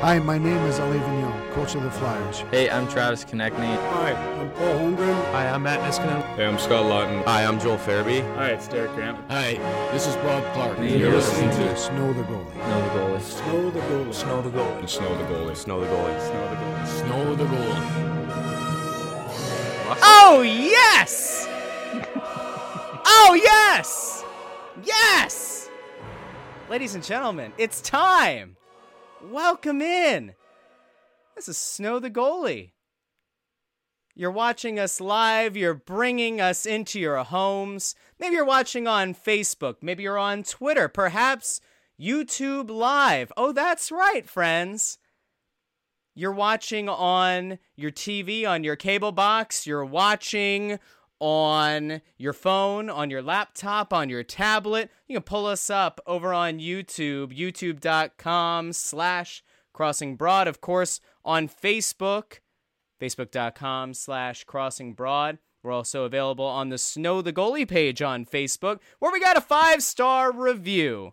[0.00, 2.38] Hi, my name is Alain Vigneault, coach of the Flyers.
[2.50, 3.76] Hey, I'm Travis Konecny.
[3.92, 5.32] Hi, I'm Paul Holmgren.
[5.32, 6.22] Hi, I'm Matt Niskanen.
[6.36, 7.22] Hey, I'm Scott Laughton.
[7.24, 8.22] Hi, I'm Joel Farabee.
[8.36, 9.18] Hi, it's Derek Grant.
[9.28, 9.58] Hi,
[9.92, 10.78] this is Bob Clarke.
[10.78, 12.50] And you're listening to Snow the Goalie.
[12.50, 13.20] Snow the Goalie.
[13.22, 14.14] Snow the goalie.
[14.14, 14.88] Snow the goalie.
[14.88, 15.56] Snow the goalie.
[15.56, 16.20] Snow the goalie.
[16.26, 16.86] Snow the goalie.
[16.86, 18.10] Snow the goalie.
[20.02, 21.46] Oh, yes!
[23.04, 24.24] oh, yes!
[24.82, 25.68] Yes!
[26.70, 28.56] Ladies and gentlemen, it's time!
[29.22, 30.34] Welcome in!
[31.36, 32.70] This is Snow the Goalie.
[34.14, 37.94] You're watching us live, you're bringing us into your homes.
[38.18, 41.60] Maybe you're watching on Facebook, maybe you're on Twitter, perhaps
[42.00, 43.30] YouTube Live.
[43.36, 44.96] Oh, that's right, friends.
[46.14, 50.78] You're watching on your TV, on your cable box, you're watching
[51.20, 54.90] on your phone, on your laptop, on your tablet.
[55.06, 60.48] You can pull us up over on YouTube, youtube.com slash crossing broad.
[60.48, 62.38] Of course, on Facebook,
[63.00, 65.38] facebook.com slash crossing broad.
[65.62, 69.42] We're also available on the Snow the Goalie page on Facebook, where we got a
[69.42, 71.12] five star review.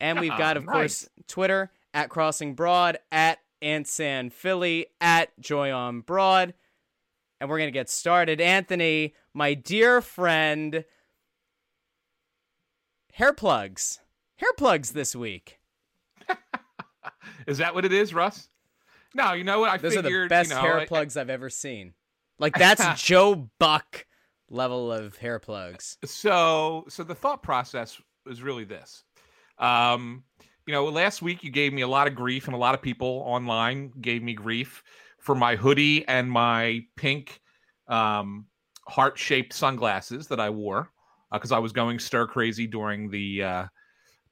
[0.00, 0.72] And we've ah, got, of nice.
[0.72, 6.54] course, Twitter at Crossing Broad, at AntSanPhilly, at Joy on Broad.
[7.40, 8.40] And we're going to get started.
[8.40, 10.84] Anthony, my dear friend,
[13.12, 14.00] hair plugs.
[14.36, 15.58] Hair plugs this week.
[17.46, 18.48] Is that what it is, Russ?
[19.14, 19.70] No, you know what?
[19.70, 21.94] I Those are the best you know, hair I- plugs I've ever seen.
[22.38, 24.06] Like, that's Joe Buck
[24.50, 25.98] level of hair plugs.
[26.04, 29.04] so, so the thought process was really this.
[29.58, 30.24] Um,
[30.66, 32.82] you know, last week you gave me a lot of grief, and a lot of
[32.82, 34.82] people online gave me grief
[35.28, 37.38] for my hoodie and my pink
[37.86, 38.46] um,
[38.86, 40.90] heart-shaped sunglasses that I wore
[41.30, 43.66] because I was going stir crazy during the uh,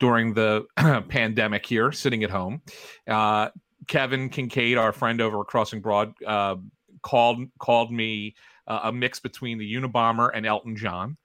[0.00, 0.64] during the
[1.10, 2.62] pandemic here, sitting at home.
[3.06, 3.50] Uh,
[3.86, 6.56] Kevin Kinkead, our friend over at Crossing Broad, uh,
[7.02, 8.34] called called me
[8.66, 11.18] uh, a mix between the Unabomber and Elton John.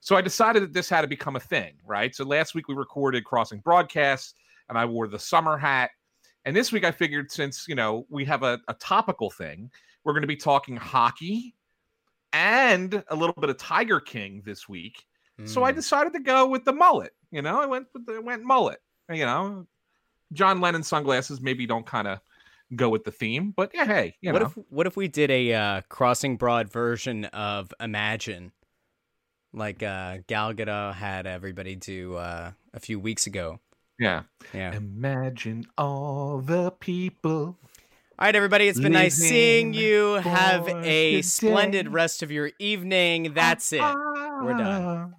[0.00, 2.12] So I decided that this had to become a thing, right?
[2.12, 4.34] So last week we recorded Crossing Broadcast,
[4.68, 5.92] and I wore the summer hat.
[6.44, 9.70] And this week I figured since you know we have a, a topical thing,
[10.04, 11.54] we're going to be talking hockey
[12.32, 15.04] and a little bit of Tiger King this week.
[15.44, 15.76] So I Mm.
[15.76, 17.12] decided to go with the mullet.
[17.30, 18.78] You know, I went with the went mullet.
[19.10, 19.66] You know,
[20.32, 22.20] John Lennon sunglasses maybe don't kind of
[22.76, 25.30] go with the theme, but yeah, hey, you what know, if what if we did
[25.30, 28.52] a uh, crossing broad version of Imagine,
[29.52, 33.60] like uh, Gal Gadot had everybody do uh, a few weeks ago?
[34.02, 34.22] Yeah.
[34.52, 34.74] Yeah.
[34.74, 37.58] Imagine all the people.
[38.18, 38.68] All right, everybody.
[38.68, 40.14] It's been nice seeing you.
[40.14, 43.32] Have a splendid rest of your evening.
[43.34, 43.80] That's it.
[43.80, 45.14] We're done.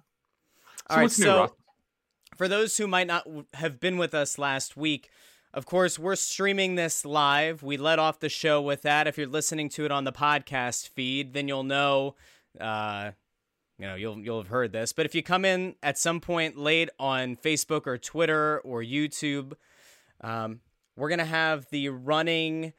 [0.88, 1.54] So All right, what's new, so
[2.36, 5.10] for those who might not have been with us last week,
[5.52, 7.62] of course, we're streaming this live.
[7.62, 9.06] We let off the show with that.
[9.06, 12.16] If you're listening to it on the podcast feed, then you'll know,
[12.60, 13.12] uh,
[13.78, 14.92] you know, you'll you'll have heard this.
[14.92, 19.54] But if you come in at some point late on Facebook or Twitter or YouTube,
[20.20, 20.60] um,
[20.96, 22.72] we're gonna have the running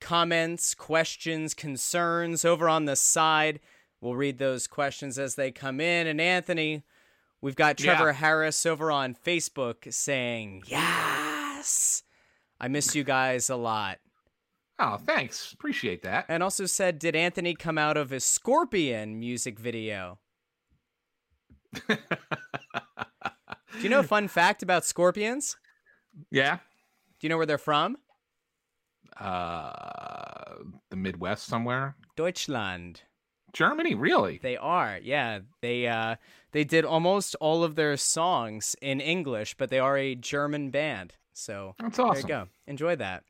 [0.00, 3.60] comments, questions, concerns over on the side.
[4.00, 6.06] We'll read those questions as they come in.
[6.06, 6.84] And Anthony,
[7.42, 8.12] we've got Trevor Yeah.
[8.14, 12.02] Harris over on Facebook saying, Yes,
[12.58, 13.98] I miss you guys a lot.
[14.78, 15.52] Oh, thanks.
[15.52, 16.24] Appreciate that.
[16.28, 20.18] And also said, Did Anthony come out of his Scorpion music video?
[21.88, 21.96] Do
[23.80, 25.56] you know a fun fact about Scorpions?
[26.30, 26.56] yeah.
[27.18, 27.96] Do you know where they're from?
[29.18, 30.54] Uh,
[30.88, 31.94] the Midwest somewhere.
[32.16, 33.02] Deutschland.
[33.52, 34.38] Germany, really?
[34.42, 35.40] They are, yeah.
[35.60, 36.16] They uh
[36.52, 41.14] they did almost all of their songs in English, but they are a German band.
[41.32, 42.14] So That's awesome.
[42.28, 42.48] there you go.
[42.66, 43.24] Enjoy that.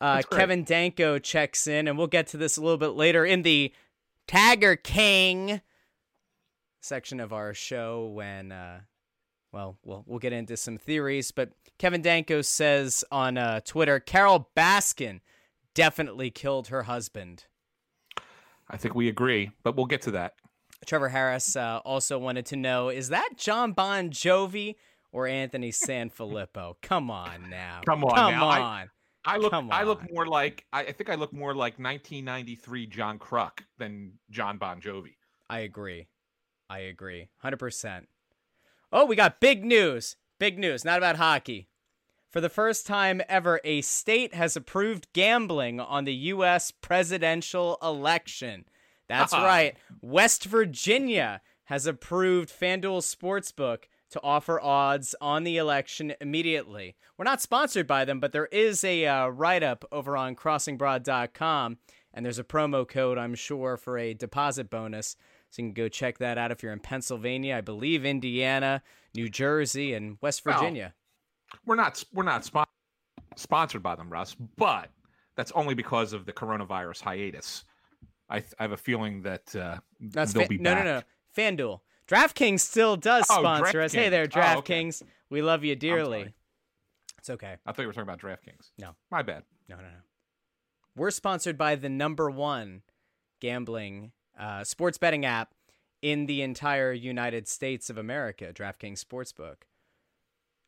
[0.00, 3.42] Uh, Kevin Danko checks in, and we'll get to this a little bit later in
[3.42, 3.72] the
[4.26, 5.60] Tiger King
[6.80, 8.80] section of our show when uh
[9.52, 14.50] well, we'll we'll get into some theories, but Kevin Danko says on uh, Twitter, Carole
[14.56, 15.20] Baskin
[15.74, 17.44] definitely killed her husband.
[18.68, 20.34] I think we agree, but we'll get to that.
[20.86, 24.76] Trevor Harris uh, also wanted to know is that John Bon Jovi
[25.12, 26.74] or Anthony Sanfilippo?
[26.82, 27.80] Come on now.
[27.86, 28.48] Come on Come now.
[28.48, 28.90] On.
[29.24, 33.18] I look I look more like I, I think I look more like 1993 John
[33.18, 35.16] Kruk than John Bon Jovi.
[35.50, 36.06] I agree.
[36.70, 37.28] I agree.
[37.44, 38.06] 100%.
[38.92, 40.16] Oh, we got big news.
[40.38, 41.68] Big news, not about hockey.
[42.30, 46.70] For the first time ever, a state has approved gambling on the U.S.
[46.70, 48.66] presidential election.
[49.08, 49.44] That's Ah.
[49.44, 49.76] right.
[50.02, 56.96] West Virginia has approved FanDuel Sportsbook to offer odds on the election immediately.
[57.16, 61.78] We're not sponsored by them, but there is a uh, write up over on crossingbroad.com,
[62.14, 65.16] and there's a promo code, I'm sure, for a deposit bonus.
[65.50, 68.82] So you can go check that out if you're in Pennsylvania, I believe Indiana,
[69.14, 70.94] New Jersey, and West Well, Virginia.
[71.64, 72.66] We're not we're not spon-
[73.36, 74.90] sponsored by them, Russ, but
[75.36, 77.64] that's only because of the coronavirus hiatus.
[78.28, 80.84] I, th- I have a feeling that uh, That's they'll fa- be no, back.
[80.84, 81.02] no, no.
[81.36, 81.80] FanDuel.
[82.08, 83.92] DraftKings still does Oh, sponsor us.
[83.92, 85.02] Hey there, DraftKings.
[85.02, 85.12] Oh, okay.
[85.30, 86.34] We love you dearly.
[87.18, 87.56] It's okay.
[87.66, 88.70] I thought you were talking about DraftKings.
[88.78, 88.90] No.
[89.10, 89.44] my bad.
[89.68, 89.88] No, no, no.
[90.96, 92.82] We're sponsored by the number one
[93.40, 95.54] gambling uh, sports betting app
[96.00, 99.56] in the entire United States of America, DraftKings Sportsbook.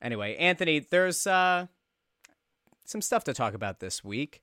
[0.03, 1.67] Anyway, Anthony, there's uh,
[2.85, 4.43] some stuff to talk about this week.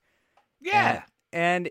[0.61, 1.03] Yeah,
[1.33, 1.69] And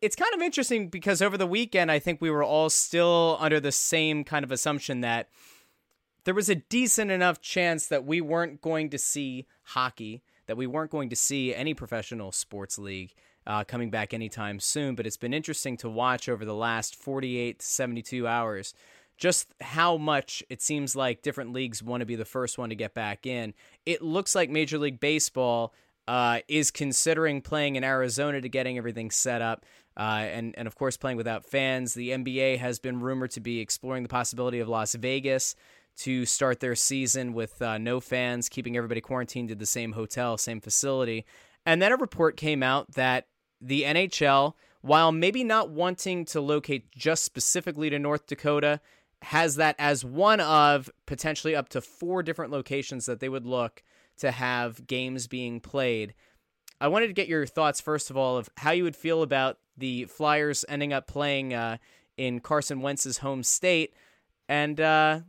[0.00, 3.60] it's kind of interesting because over the weekend, I think we were all still under
[3.60, 5.28] the same kind of assumption that
[6.24, 10.66] there was a decent enough chance that we weren't going to see hockey, that we
[10.66, 13.14] weren't going to see any professional sports league
[13.46, 14.94] uh, coming back anytime soon.
[14.94, 18.74] But it's been interesting to watch over the last 48 to 72 hours
[19.16, 22.74] just how much it seems like different leagues want to be the first one to
[22.74, 23.54] get back in.
[23.86, 25.72] It looks like Major League Baseball
[26.06, 29.64] uh, is considering playing in Arizona to getting everything set up.
[29.96, 31.94] Uh, and, and of course, playing without fans.
[31.94, 35.56] The NBA has been rumored to be exploring the possibility of Las Vegas
[35.98, 40.36] to start their season with uh, no fans, keeping everybody quarantined at the same hotel,
[40.36, 41.24] same facility.
[41.64, 43.26] And then a report came out that
[43.60, 48.80] the NHL, while maybe not wanting to locate just specifically to North Dakota,
[49.22, 53.82] has that as one of potentially up to four different locations that they would look
[54.18, 56.14] to have games being played.
[56.80, 59.58] I wanted to get your thoughts, first of all, of how you would feel about
[59.76, 61.78] the Flyers ending up playing uh,
[62.16, 63.94] in Carson Wentz's home state,
[64.48, 65.20] and uh,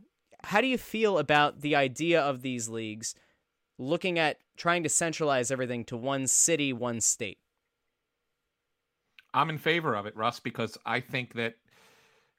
[0.44, 3.14] how do you feel about the idea of these leagues
[3.78, 7.38] looking at trying to centralize everything to one city, one state?
[9.38, 11.54] I'm in favor of it, Russ, because I think that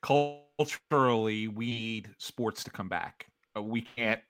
[0.01, 3.27] culturally we need sports to come back.
[3.55, 4.21] Uh, We can't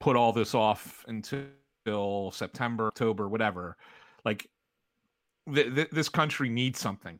[0.00, 3.76] put all this off until September, October, whatever.
[4.24, 4.48] Like
[5.52, 7.18] th- th- this country needs something.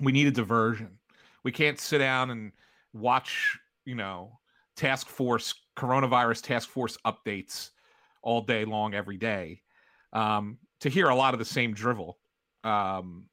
[0.00, 0.98] We need a diversion.
[1.44, 2.52] We can't sit down and
[2.92, 4.40] watch, you know,
[4.76, 7.70] task force coronavirus task force updates
[8.22, 9.62] all day long every day
[10.12, 12.18] um, to hear a lot of the same drivel.
[12.64, 13.26] Um,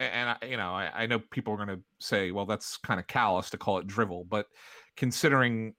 [0.00, 3.00] and I, you know, I, I know people are going to say, well, that's kind
[3.00, 4.46] of callous to call it drivel, but
[4.96, 5.74] considering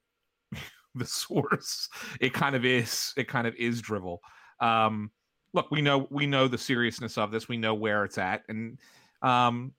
[0.95, 1.89] the source,
[2.19, 3.13] it kind of is.
[3.17, 4.21] It kind of is drivel.
[4.59, 5.11] Um,
[5.53, 7.47] look, we know we know the seriousness of this.
[7.47, 8.77] We know where it's at, and
[9.21, 9.73] um,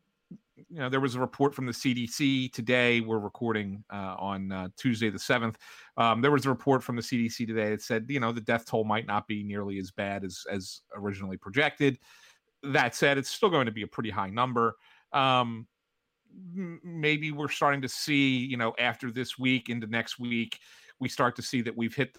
[0.69, 3.00] you know, there was a report from the CDC today.
[3.00, 5.58] We're recording uh, on uh, Tuesday the seventh.
[5.96, 8.66] Um, there was a report from the CDC today that said, you know, the death
[8.66, 11.98] toll might not be nearly as bad as as originally projected.
[12.62, 14.76] That said, it's still going to be a pretty high number.
[15.12, 15.66] Um,
[16.54, 20.58] maybe we're starting to see, you know, after this week into next week,
[21.00, 22.18] we start to see that we've hit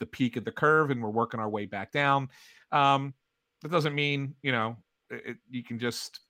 [0.00, 2.28] the peak of the curve and we're working our way back down.
[2.72, 3.14] Um,
[3.62, 4.76] that doesn't mean, you know,
[5.10, 6.20] it, you can just,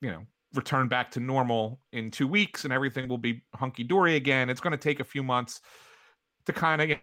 [0.00, 0.24] you know,
[0.54, 4.48] return back to normal in two weeks and everything will be hunky dory again.
[4.48, 5.60] It's going to take a few months
[6.46, 7.02] to kind of, get,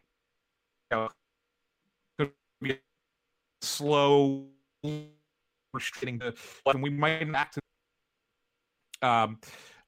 [0.91, 1.09] you
[2.69, 2.75] know,
[3.61, 4.47] slow
[5.73, 7.61] restricting the, and we might to,
[9.01, 9.39] um,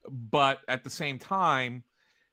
[0.08, 1.84] but at the same time,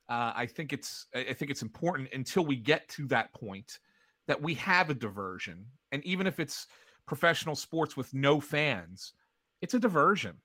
[0.08, 3.78] uh, I think it's I think it's important until we get to that point
[4.26, 6.66] that we have a diversion, and even if it's
[7.06, 9.12] professional sports with no fans,
[9.60, 10.36] it's a diversion,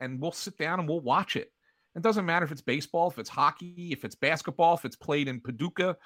[0.00, 1.52] and we'll sit down and we'll watch it.
[1.96, 5.26] It doesn't matter if it's baseball, if it's hockey, if it's basketball, if it's played
[5.26, 5.96] in Paducah.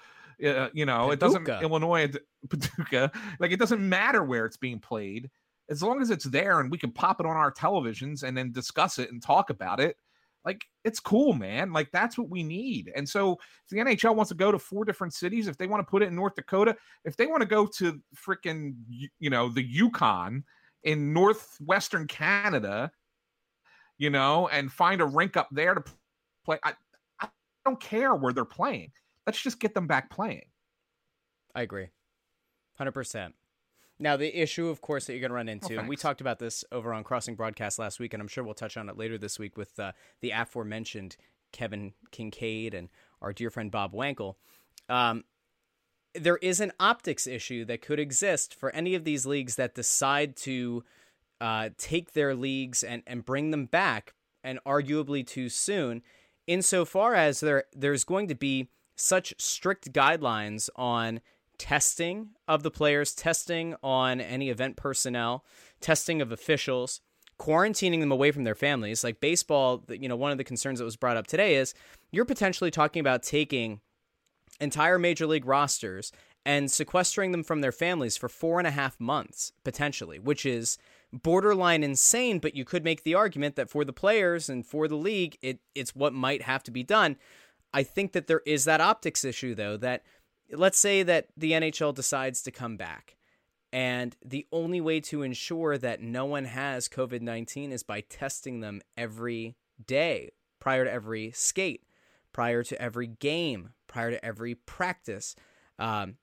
[0.42, 1.62] Uh, you know, it doesn't Paducah.
[1.62, 2.10] Illinois,
[2.48, 3.10] Paducah.
[3.38, 5.30] Like it doesn't matter where it's being played,
[5.72, 8.52] as long as it's there and we can pop it on our televisions and then
[8.52, 9.96] discuss it and talk about it.
[10.44, 11.72] Like it's cool, man.
[11.72, 12.92] Like that's what we need.
[12.94, 15.80] And so if the NHL wants to go to four different cities, if they want
[15.80, 16.76] to put it in North Dakota,
[17.06, 18.74] if they want to go to freaking
[19.18, 20.44] you know the Yukon
[20.82, 22.90] in northwestern Canada,
[23.96, 25.84] you know, and find a rink up there to
[26.44, 26.58] play.
[26.64, 26.74] I,
[27.18, 27.28] I
[27.64, 28.92] don't care where they're playing.
[29.26, 30.46] Let's just get them back playing.
[31.54, 31.88] I agree.
[32.80, 33.32] 100%.
[33.98, 36.38] Now, the issue, of course, that you're going to run into, and we talked about
[36.38, 39.16] this over on Crossing Broadcast last week, and I'm sure we'll touch on it later
[39.16, 41.16] this week with uh, the aforementioned
[41.52, 42.88] Kevin Kinkead and
[43.20, 44.34] our dear friend Bob Wankel.
[44.88, 45.24] Um,
[46.14, 50.36] there is an optics issue that could exist for any of these leagues that decide
[50.38, 50.84] to
[51.40, 56.02] uh, take their leagues and, and bring them back, and arguably too soon,
[56.46, 61.20] insofar as there there's going to be such strict guidelines on
[61.62, 65.44] testing of the players, testing on any event personnel,
[65.80, 67.00] testing of officials,
[67.38, 69.04] quarantining them away from their families.
[69.04, 71.72] Like baseball, you know, one of the concerns that was brought up today is
[72.10, 73.80] you're potentially talking about taking
[74.60, 76.10] entire major league rosters
[76.44, 80.78] and sequestering them from their families for four and a half months, potentially, which is
[81.12, 84.96] borderline insane, but you could make the argument that for the players and for the
[84.96, 87.16] league, it, it's what might have to be done.
[87.72, 90.02] I think that there is that optics issue, though, that
[90.52, 93.16] let's say that the NHL decides to come back.
[93.72, 98.60] And the only way to ensure that no one has COVID 19 is by testing
[98.60, 101.82] them every day prior to every skate,
[102.32, 105.34] prior to every game, prior to every practice.
[105.78, 106.16] Um,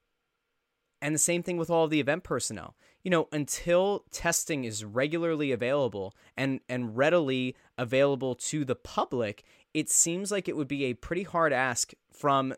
[1.02, 2.76] and the same thing with all the event personnel.
[3.04, 9.44] You know, until testing is regularly available and, and readily available to the public,
[9.74, 12.54] it seems like it would be a pretty hard ask from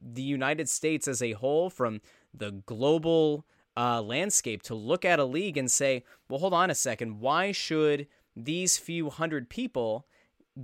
[0.00, 2.00] the United States as a whole, from
[2.34, 6.74] the global uh, landscape, to look at a league and say, well, hold on a
[6.74, 10.06] second, why should these few hundred people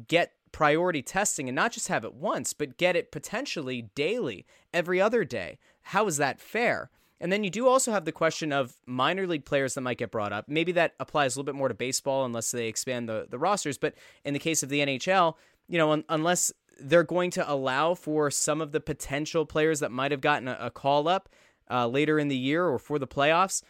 [0.08, 5.00] get priority testing and not just have it once, but get it potentially daily, every
[5.00, 5.58] other day?
[5.82, 6.90] How is that fair?
[7.20, 10.10] And then you do also have the question of minor league players that might get
[10.10, 10.48] brought up.
[10.48, 13.78] Maybe that applies a little bit more to baseball unless they expand the, the rosters.
[13.78, 15.34] But in the case of the NHL,
[15.68, 19.92] you know, un- unless they're going to allow for some of the potential players that
[19.92, 21.28] might have gotten a, a call up
[21.70, 23.62] uh, later in the year or for the playoffs,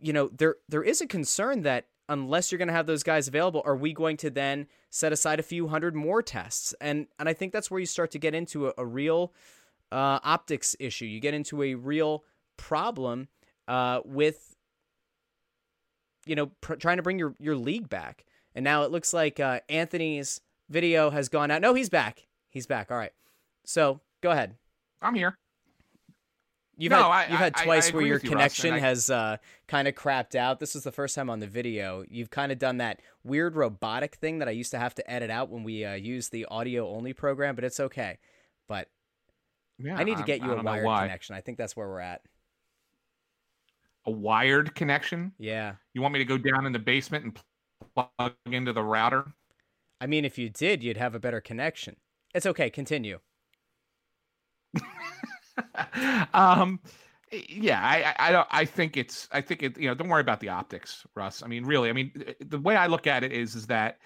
[0.00, 3.28] you know, there there is a concern that unless you're going to have those guys
[3.28, 6.74] available, are we going to then set aside a few hundred more tests?
[6.80, 9.32] And and I think that's where you start to get into a, a real
[9.92, 11.04] uh, optics issue.
[11.04, 12.24] You get into a real
[12.56, 13.28] problem
[13.66, 14.56] uh, with
[16.26, 18.24] you know pr- trying to bring your your league back.
[18.54, 21.60] And now it looks like uh, Anthony's video has gone out.
[21.60, 22.27] No, he's back.
[22.58, 22.90] He's back.
[22.90, 23.12] All right.
[23.64, 24.56] So go ahead.
[25.00, 25.38] I'm here.
[26.76, 29.08] You've No, had I- you've had I- I twice where your you, connection I- has
[29.08, 29.36] uh,
[29.68, 30.58] kind of crapped out.
[30.58, 32.04] This is the first time on the video.
[32.10, 35.30] You've kind of done that weird robotic thing that I used to have to edit
[35.30, 38.18] out when we uh, used the audio only program, but it's okay.
[38.66, 38.88] But
[39.78, 41.36] Yeah, I need to get I you a wired connection.
[41.36, 42.22] I think that's where we're at.
[44.04, 45.32] A wired connection.
[45.38, 45.76] Yeah.
[45.94, 47.40] You want me to go down in the basement and
[47.94, 49.32] plug into the router?
[50.00, 51.96] I mean, if you did, you'd have a better connection.
[52.38, 52.70] It's okay.
[52.70, 53.18] Continue.
[56.32, 56.78] um,
[57.32, 58.46] yeah, I, I, don't.
[58.52, 59.28] I think it's.
[59.32, 59.76] I think it.
[59.76, 61.42] You know, don't worry about the optics, Russ.
[61.42, 61.90] I mean, really.
[61.90, 62.12] I mean,
[62.46, 63.98] the way I look at it is, is that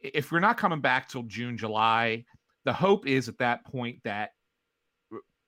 [0.00, 2.24] if we're not coming back till June, July,
[2.64, 4.30] the hope is at that point that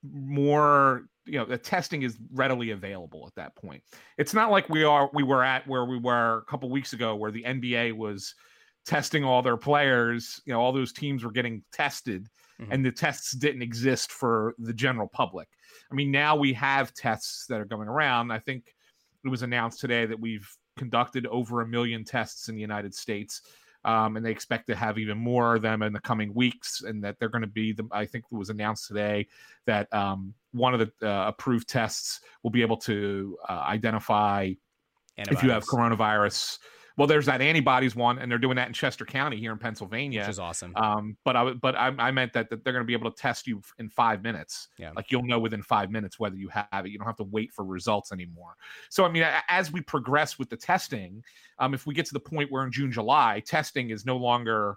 [0.02, 3.82] more you know the testing is readily available at that point
[4.18, 7.16] it's not like we are we were at where we were a couple weeks ago
[7.16, 8.36] where the nba was
[8.86, 12.28] testing all their players you know all those teams were getting tested
[12.60, 12.68] Mhm.
[12.70, 15.48] and the tests didn't exist for the general public.
[15.90, 18.30] I mean now we have tests that are going around.
[18.30, 18.74] I think
[19.24, 23.42] it was announced today that we've conducted over a million tests in the united states
[23.84, 27.02] um, and they expect to have even more of them in the coming weeks and
[27.02, 29.26] that they're going to be the i think it was announced today
[29.64, 34.50] that um, one of the uh, approved tests will be able to uh, identify
[35.16, 36.58] if you have coronavirus
[36.96, 40.20] well there's that antibodies one and they're doing that in chester county here in pennsylvania
[40.20, 40.72] which is awesome.
[40.76, 43.16] um, but I but I, I meant that, that they're going to be able to
[43.20, 44.68] test you in five minutes.
[44.78, 44.92] Yeah.
[44.96, 46.90] Like you'll know within five minutes whether you have it.
[46.90, 48.54] You don't have to wait for results anymore.
[48.88, 51.22] So I mean, as we progress with the testing,
[51.58, 54.76] um, if we get to the point where in June, July, testing is no longer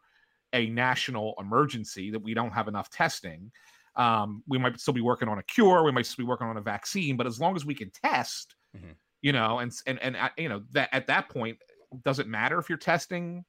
[0.54, 3.52] a national emergency that we don't have enough testing.
[3.96, 5.84] Um, we might still be working on a cure.
[5.84, 7.18] We might still be working on a vaccine.
[7.18, 8.96] But as long as we can test, Mhm.
[9.22, 11.58] you know, and and and uh, you know that at that point,
[12.04, 13.46] does it matter if you're testing,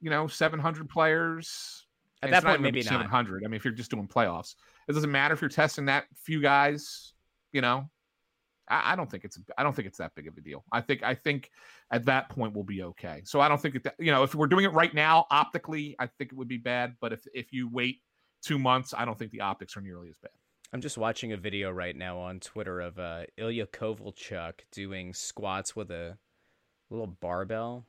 [0.00, 1.86] you know, 700 players?
[2.22, 2.90] At that not point, maybe not.
[2.90, 3.44] 700.
[3.44, 4.54] I mean, if you're just doing playoffs,
[4.88, 7.14] it doesn't matter if you're testing that few guys.
[7.52, 7.90] You know,
[8.68, 10.64] I, I don't think it's I don't think it's that big of a deal.
[10.70, 11.50] I think I think
[11.90, 13.22] at that point we'll be okay.
[13.24, 16.06] So I don't think that you know if we're doing it right now optically, I
[16.06, 16.94] think it would be bad.
[17.00, 18.00] But if if you wait
[18.42, 20.30] two months, I don't think the optics are nearly as bad.
[20.72, 25.76] I'm just watching a video right now on Twitter of uh, Ilya Kovalchuk doing squats
[25.76, 26.16] with a
[26.92, 27.86] little barbell.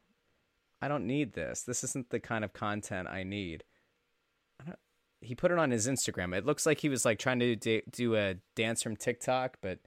[0.81, 1.62] I don't need this.
[1.62, 3.63] This isn't the kind of content I need.
[4.62, 4.79] I don't,
[5.22, 6.36] he put it on his Instagram.
[6.36, 9.79] It looks like he was like trying to do, do a dance from TikTok, but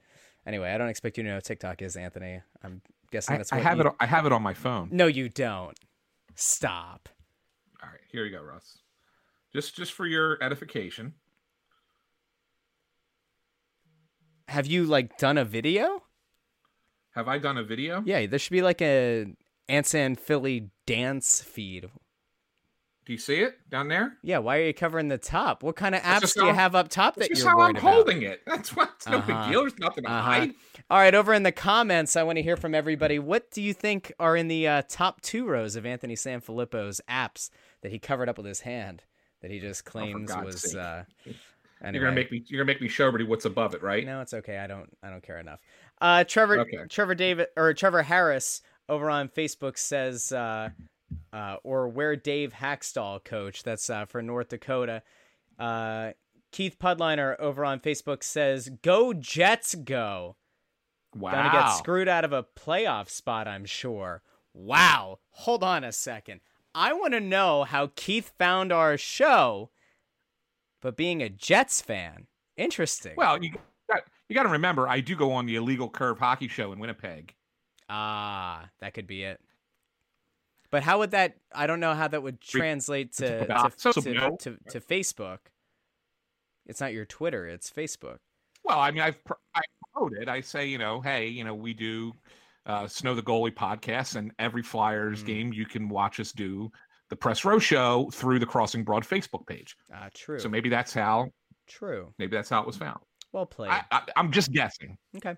[0.45, 2.41] anyway, I don't expect you to know what TikTok is, Anthony.
[2.63, 2.81] I'm
[3.11, 3.87] guessing I, that's I what have you...
[3.87, 3.93] it.
[3.99, 4.89] I have it on my phone.
[4.91, 5.77] No, you don't.
[6.35, 7.09] Stop.
[7.83, 8.79] All right, here you go, Russ.
[9.53, 11.13] Just just for your edification.
[14.47, 16.03] Have you like done a video?
[17.17, 18.03] Have I done a video?
[18.05, 19.25] Yeah, there should be like a
[19.67, 21.89] AntSanPhilly dance feed.
[23.07, 24.17] Do you see it down there?
[24.21, 25.63] Yeah, why are you covering the top?
[25.63, 27.81] What kind of apps do you how- have up top that you're how worried I'm
[27.81, 27.93] about?
[27.93, 28.41] holding it.
[28.47, 28.91] That's what.
[28.97, 29.43] It's no Uh-huh.
[29.45, 29.61] big deal.
[29.61, 30.21] There's nothing to Uh-huh.
[30.21, 30.51] hide.
[30.91, 33.17] All right, over in the comments, I want to hear from everybody.
[33.17, 37.49] What do you think are in the uh, top two rows of Anthony Sanfilippo's apps
[37.81, 39.03] that he covered up with his hand
[39.41, 40.75] that he just claims Oh, was?
[40.75, 41.05] Uh,
[41.81, 42.43] You're gonna make me.
[42.47, 44.05] You're gonna make me show everybody what's above it, right?
[44.05, 44.57] No, it's okay.
[44.57, 44.89] I don't.
[45.01, 45.59] I don't care enough.
[45.99, 46.59] Uh, Trevor.
[46.61, 46.77] Okay.
[46.89, 50.69] Trevor David or Trevor Harris over on Facebook says, uh,
[51.33, 53.63] uh, or where Dave Hakstol coach.
[53.63, 55.03] That's uh, for North Dakota.
[55.57, 56.11] Uh,
[56.51, 60.35] Keith Pudliner over on Facebook says, "Go Jets, go!"
[61.15, 61.31] Wow.
[61.31, 64.21] Gonna get screwed out of a playoff spot, I'm sure.
[64.53, 65.19] Wow.
[65.31, 66.41] Hold on a second.
[66.75, 69.71] I want to know how Keith found our show,
[70.81, 73.13] but being a Jets fan, interesting.
[73.17, 73.53] Well, you
[74.29, 77.33] you got to remember, I do go on the illegal curve hockey show in Winnipeg.
[77.89, 79.39] Ah, that could be it.
[80.69, 81.35] But how would that?
[81.53, 84.35] I don't know how that would translate to to, to, no.
[84.41, 85.37] to, to Facebook.
[86.65, 88.17] It's not your Twitter; it's Facebook.
[88.65, 89.17] Well, I mean, I've
[89.55, 89.61] I
[89.93, 90.27] promote it.
[90.27, 92.11] I say, you know, hey, you know, we do
[92.65, 95.27] uh, Snow the Goalie podcast, and every Flyers Mm.
[95.27, 96.69] game you can watch us do
[97.09, 99.77] the Press Row Show through the Crossing Broad Facebook page.
[99.93, 100.37] Ah, true.
[100.39, 101.29] So maybe that's how
[101.67, 102.13] true.
[102.19, 102.99] maybe that's how it was found.
[103.33, 103.71] Well played.
[103.71, 104.97] I, I'm just guessing.
[105.17, 105.35] Okay.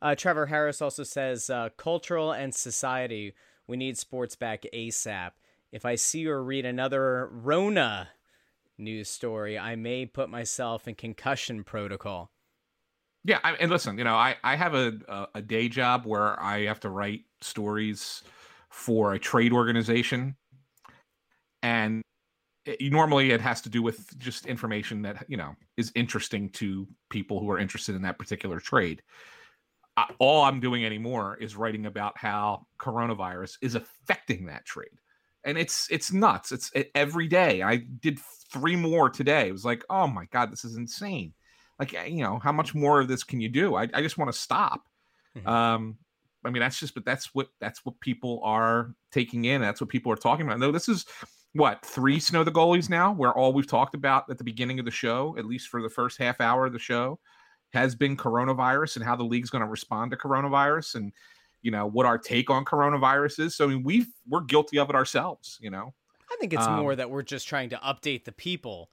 [0.00, 3.34] Uh, Trevor Harris also says uh, cultural and society.
[3.68, 5.30] We need sports back ASAP.
[5.70, 8.10] If I see or read another Rona
[8.76, 12.30] news story, I may put myself in concussion protocol.
[13.24, 16.40] Yeah, I, and listen, you know, I I have a, a a day job where
[16.42, 18.22] I have to write stories
[18.68, 20.34] for a trade organization,
[21.62, 22.02] and
[22.64, 26.86] it, normally it has to do with just information that you know is interesting to
[27.10, 29.02] people who are interested in that particular trade.
[29.96, 34.98] I, all I'm doing anymore is writing about how coronavirus is affecting that trade,
[35.44, 36.52] and it's it's nuts.
[36.52, 37.62] It's it, every day.
[37.62, 38.18] I did
[38.50, 39.48] three more today.
[39.48, 41.34] It was like, oh my god, this is insane
[41.78, 44.18] like eh, you know how much more of this can you do i, I just
[44.18, 44.86] want to stop
[45.36, 45.46] Mhm.
[45.46, 45.96] um
[46.44, 49.88] i mean that's just but that's what that's what people are taking in that's what
[49.88, 51.06] people are talking about no this is
[51.54, 54.84] what three snow the goalies now where all we've talked about at the beginning of
[54.84, 57.18] the show at least for the first half hour of the show
[57.72, 61.12] has been coronavirus and how the league's going to respond to coronavirus and
[61.60, 64.88] you know what our take on coronavirus is so i mean we've we're guilty of
[64.88, 65.92] it ourselves you know
[66.32, 68.90] I think it's Um, more that we're just trying to update the people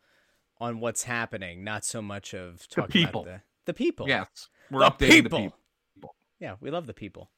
[0.59, 3.21] on what's happening, not so much of talking people.
[3.21, 4.07] about the the people.
[4.07, 5.39] yes we're the updating people.
[5.39, 7.29] the people Yeah, we love the people.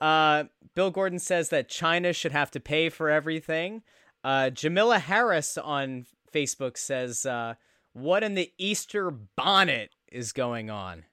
[0.00, 3.82] Uh, Bill Gordon says that China should have to pay for everything.
[4.24, 7.54] Uh, Jamila Harris on Facebook says, uh,
[7.92, 11.04] "What in the Easter bonnet is going on?"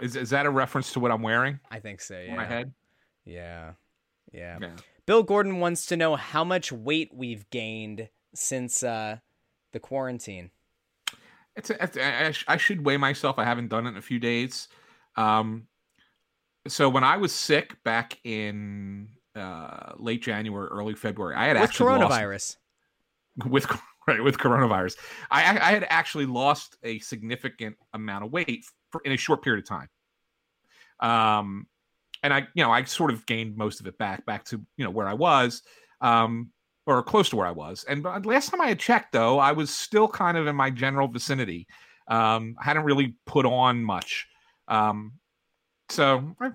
[0.00, 2.18] is, is that a reference to what i'm wearing I think so.
[2.18, 2.34] Yeah.
[2.34, 2.72] my head
[3.24, 3.72] Yeah.
[4.32, 4.58] Yeah.
[4.60, 4.70] yeah
[5.06, 9.18] Bill Gordon wants to know how much weight we've gained since uh,
[9.72, 10.50] the quarantine.
[11.54, 13.38] It's, a, it's a- I, sh- I should weigh myself.
[13.38, 14.66] I haven't done it in a few days.
[15.16, 15.68] Um,
[16.66, 21.62] so when I was sick back in uh, late January, early February, I had With
[21.64, 22.56] actually lost- coronavirus.
[23.46, 23.66] with
[24.06, 24.96] right with coronavirus.
[25.30, 29.64] I, I had actually lost a significant amount of weight for, in a short period
[29.64, 29.88] of time.
[31.00, 31.66] Um,
[32.22, 34.84] and I you know I sort of gained most of it back back to you
[34.84, 35.62] know where I was.
[36.00, 36.50] Um,
[36.86, 37.84] or close to where I was.
[37.88, 40.68] And but last time I had checked, though, I was still kind of in my
[40.70, 41.66] general vicinity.
[42.08, 44.26] Um, I hadn't really put on much.
[44.68, 45.12] Um,
[45.88, 46.50] so I,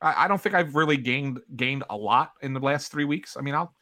[0.00, 3.36] I I don't think I've really gained gained a lot in the last three weeks.
[3.36, 3.74] I mean, I'll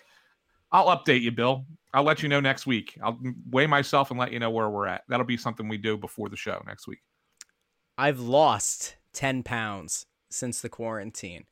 [0.73, 1.65] I'll update you, Bill.
[1.95, 2.99] I'll let you know next week.
[3.03, 3.19] I'll
[3.51, 5.03] weigh myself and let you know where we're at.
[5.09, 6.99] That'll be something we do before the show next week.
[7.97, 11.45] I've lost 10 pounds since the quarantine.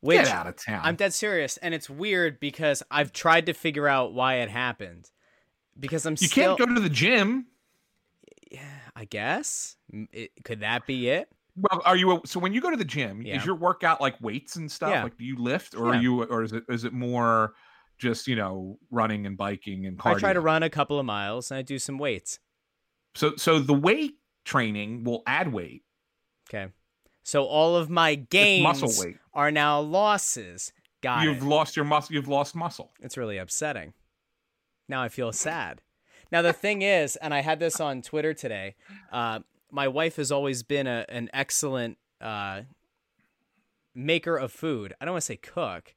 [0.00, 0.80] Which Get out of town.
[0.82, 5.10] I'm dead serious, and it's weird because I've tried to figure out why it happened.
[5.78, 7.46] Because I'm you still, can't go to the gym.
[8.50, 8.60] Yeah,
[8.96, 9.76] I guess,
[10.12, 11.28] it, could that be it?
[11.56, 13.22] Well, are you so when you go to the gym?
[13.22, 13.36] Yeah.
[13.36, 14.90] Is your workout like weights and stuff?
[14.90, 15.02] Yeah.
[15.04, 15.98] Like, do you lift, or Yeah.
[15.98, 17.52] are you, or is it is it more
[17.98, 20.16] just you know running and biking and cardio?
[20.16, 22.38] I try to run a couple of miles and I do some weights.
[23.14, 25.82] So so the weight training will add weight,
[26.48, 26.72] Okay,
[27.22, 29.18] so all of my gains muscle weight.
[29.34, 30.72] are now losses.
[31.02, 31.44] Got you've it.
[31.44, 32.14] lost your muscle.
[32.14, 32.92] You've lost muscle.
[33.00, 33.92] It's really upsetting.
[34.88, 35.82] Now I feel sad.
[36.30, 38.74] Now the thing is, and I had this on Twitter today.
[39.12, 39.40] Uh,
[39.72, 42.60] my wife has always been a, an excellent uh,
[43.94, 44.94] maker of food.
[45.00, 45.94] I don't want to say cook,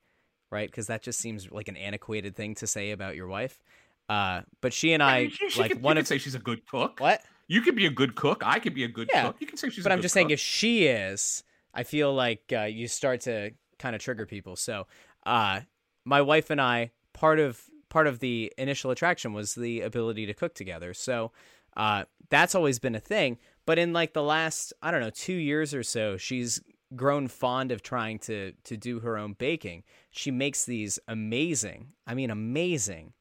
[0.52, 0.70] right?
[0.70, 3.64] Because that just seems like an antiquated thing to say about your wife.
[4.10, 6.40] Uh, but she and I You- you like could, one you of say she's a
[6.40, 7.00] good cook.
[7.00, 7.24] what?
[7.48, 8.42] You could be a good cook.
[8.46, 9.36] I could be a good Yeah, cook.
[9.40, 9.84] You can say she's.
[9.84, 13.52] but i I'm just saying if she is, I feel like uh, you start to
[13.78, 14.56] kind of trigger people.
[14.56, 14.88] So,
[15.26, 15.62] uh,
[16.06, 20.34] my wife and I, part of part of the initial attraction was the ability to
[20.34, 20.94] cook together.
[20.94, 21.32] So
[21.78, 23.38] uh, that's always been a thing.
[23.66, 26.62] But in like the last, I don't know, two years or so, she's
[26.96, 29.84] grown fond of trying to to do her own baking.
[30.12, 33.14] She makes these amazing, I mean amazing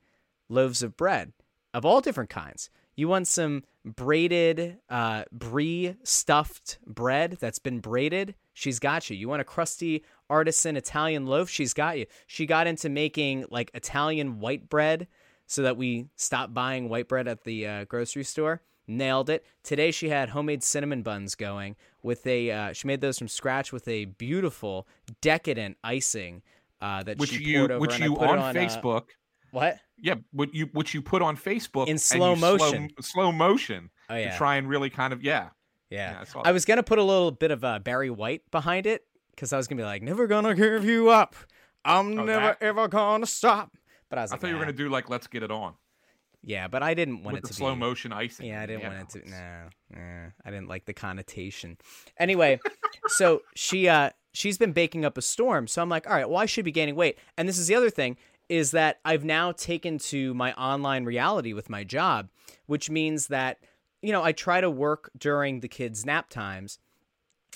[0.48, 1.32] loaves of bread
[1.72, 2.70] of all different kinds.
[2.96, 8.34] You want some braided uh, brie stuffed bread that's been braided?
[8.52, 9.16] She's got you.
[9.16, 11.48] You want a crusty artisan Italian loaf?
[11.48, 12.06] She's got you.
[12.28, 15.08] She got into making like Italian white bread
[15.46, 18.62] so that we stopped buying white bread at the uh, grocery store.
[18.86, 19.44] Nailed it.
[19.62, 22.50] Today she had homemade cinnamon buns going with a.
[22.50, 24.86] Uh, she made those from scratch with a beautiful
[25.22, 26.42] decadent icing
[26.82, 27.80] uh, that which she you poured over.
[27.80, 29.04] which you put it on, uh, Facebook.
[29.52, 29.78] what?
[29.98, 32.90] yeah, what you which you put on Facebook In slow motion.
[33.00, 34.36] slow, slow motion Oh to yeah.
[34.36, 35.48] try and really kind of yeah.
[35.88, 36.24] Yeah.
[36.34, 39.52] I I was gonna put a little bit of uh, Barry White behind it because
[39.52, 41.36] I was gonna be like, "Never gonna give you up.
[41.86, 42.62] I'm Oh, never that?
[42.62, 43.76] ever gonna stop."
[44.10, 45.74] But I was I like, thought you were gonna do like let's get it on
[46.46, 47.80] Yeah, but I didn't want with it the to slow be.
[47.80, 48.46] motion icing.
[48.46, 49.18] Yeah, I didn't Yeah, want it to.
[49.20, 49.32] it's-
[49.92, 51.78] No, I didn't like the connotation.
[52.18, 52.60] Anyway,
[53.08, 55.66] so she uh she's been baking up a storm.
[55.66, 57.18] So I'm like, all right, well I should be gaining weight.
[57.38, 58.16] And this is the other thing
[58.50, 62.28] is that I've now taken to my online reality with my job,
[62.66, 63.58] which means that
[64.02, 66.78] you know I try to work during the kids' nap times.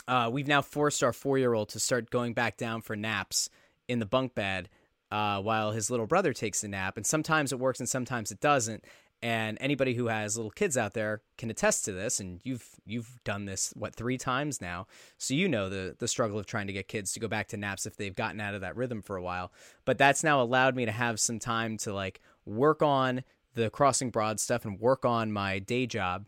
[0.07, 3.51] Uh, we've now forced our four year old to start going back down for naps
[3.88, 4.70] in the bunk bed
[5.11, 6.97] uh, while his little brother takes a nap.
[6.97, 8.85] And sometimes it works and sometimes it doesn't.
[9.21, 12.21] And anybody who has little kids out there can attest to this.
[12.21, 16.38] And you've you've done this what three times now, so you know the the struggle
[16.38, 18.61] of trying to get kids to go back to naps if they've gotten out of
[18.61, 19.51] that rhythm for a while.
[19.85, 24.11] But that's now allowed me to have some time to like work on the crossing
[24.11, 26.27] broad stuff and work on my day job.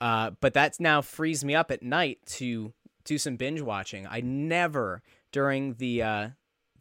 [0.00, 2.72] Uh, but that's now frees me up at night to
[3.04, 4.06] do some binge watching.
[4.06, 6.28] I never during the uh,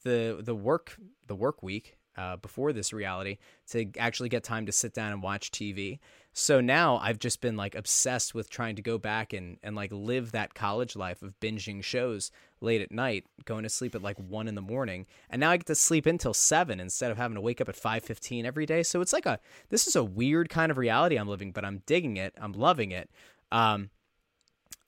[0.03, 0.97] the the work
[1.29, 3.37] the work week uh, before this reality
[3.69, 5.99] to actually get time to sit down and watch TV.
[6.33, 9.91] So now I've just been like obsessed with trying to go back and and like
[9.93, 14.17] live that college life of binging shows late at night, going to sleep at like
[14.17, 17.35] one in the morning, and now I get to sleep until seven instead of having
[17.35, 18.83] to wake up at five fifteen every day.
[18.83, 19.39] So it's like a
[19.69, 22.33] this is a weird kind of reality I'm living, but I'm digging it.
[22.39, 23.09] I'm loving it.
[23.51, 23.91] Um,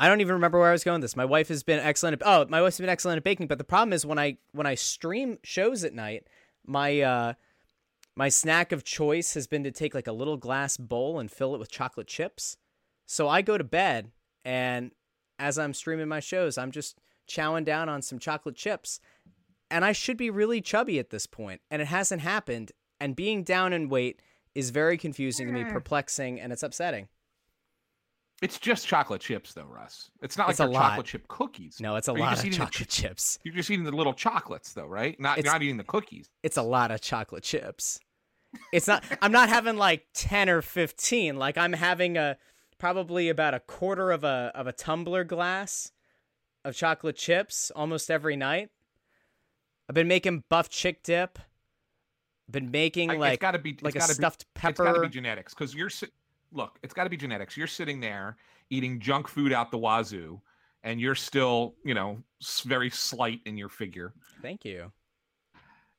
[0.02, 1.16] I don't even remember where I was going with this.
[1.16, 2.20] My wife has been excellent.
[2.20, 4.66] At, oh, my wife's been excellent at baking, but the problem is when I when
[4.66, 6.26] I stream shows at night,
[6.66, 7.34] my uh
[8.16, 11.54] my snack of choice has been to take like a little glass bowl and fill
[11.54, 12.58] it with chocolate chips.
[13.06, 14.10] So I go to bed
[14.44, 14.90] and
[15.38, 16.98] as I'm streaming my shows, I'm just
[17.30, 19.00] chowing down on some chocolate chips.
[19.70, 22.72] And I should be really chubby at this point, and it hasn't happened.
[23.00, 24.20] And being down in weight
[24.56, 27.08] is very confusing to me, perplexing, and it's upsetting.
[28.42, 30.10] It's just chocolate chips, though, Russ.
[30.22, 30.90] It's not It's like a lot.
[30.90, 31.80] chocolate chip cookies.
[31.80, 33.38] No, it's a Are lot of eating the chocolate chips.
[33.44, 35.20] You're just eating the little chocolates, though, right?
[35.20, 36.30] Not It's- not eating the cookies.
[36.42, 38.00] it's a lot of chocolate chips.
[38.74, 41.38] It's not I'm not having like 10 or 15.
[41.38, 42.38] Like I'm having a
[42.80, 45.92] probably about a quarter of a of a tumbler glass
[46.66, 48.70] of chocolate chips almost every night.
[49.88, 51.38] I've been making buff chick dip.
[52.50, 54.86] Been making like it's got to be like it's a gotta stuffed Be, it's got
[54.88, 55.02] to pepper.
[55.04, 55.90] be genetics because you're
[56.52, 56.78] look.
[56.84, 57.56] It's got to be genetics.
[57.58, 58.38] You're sitting there
[58.70, 60.42] eating junk food out the wazoo,
[60.84, 62.22] and you're still, you know,
[62.66, 64.14] very slight in your figure.
[64.42, 64.92] Thank you.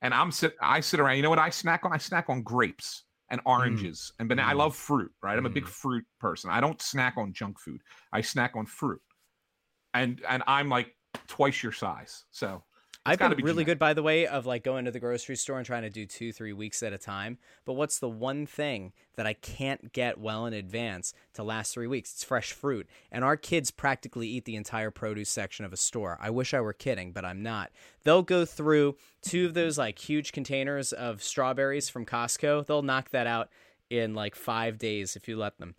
[0.01, 0.57] And I'm sit.
[0.61, 1.17] I sit around.
[1.17, 1.93] You know what I snack on?
[1.93, 4.49] I snack on grapes and oranges and banana.
[4.51, 4.59] I Mm.
[4.59, 5.13] love fruit.
[5.23, 5.39] Right.
[5.39, 5.69] I'm a big Mm.
[5.69, 6.51] fruit person.
[6.51, 7.81] I don't snack on junk food.
[8.13, 9.01] I snack on fruit.
[9.95, 10.97] And and I'm like
[11.29, 12.25] twice your size.
[12.31, 12.65] So
[13.05, 13.67] I've been be really genetic.
[13.67, 16.07] good, by the way, of like going to the grocery store and trying to do
[16.07, 17.39] two, three weeks at a time.
[17.65, 21.89] But what's the one thing that I can't get well in advance to last three
[21.89, 22.13] weeks?
[22.13, 22.89] It's fresh fruit.
[23.11, 26.17] And our kids practically eat the entire produce section of a store.
[26.21, 27.73] I wish I were kidding, but I'm not.
[28.05, 32.67] They'll go through two of those like huge containers of strawberries from Costco.
[32.67, 33.49] They'll knock that out
[33.91, 35.75] in like five days if you let them.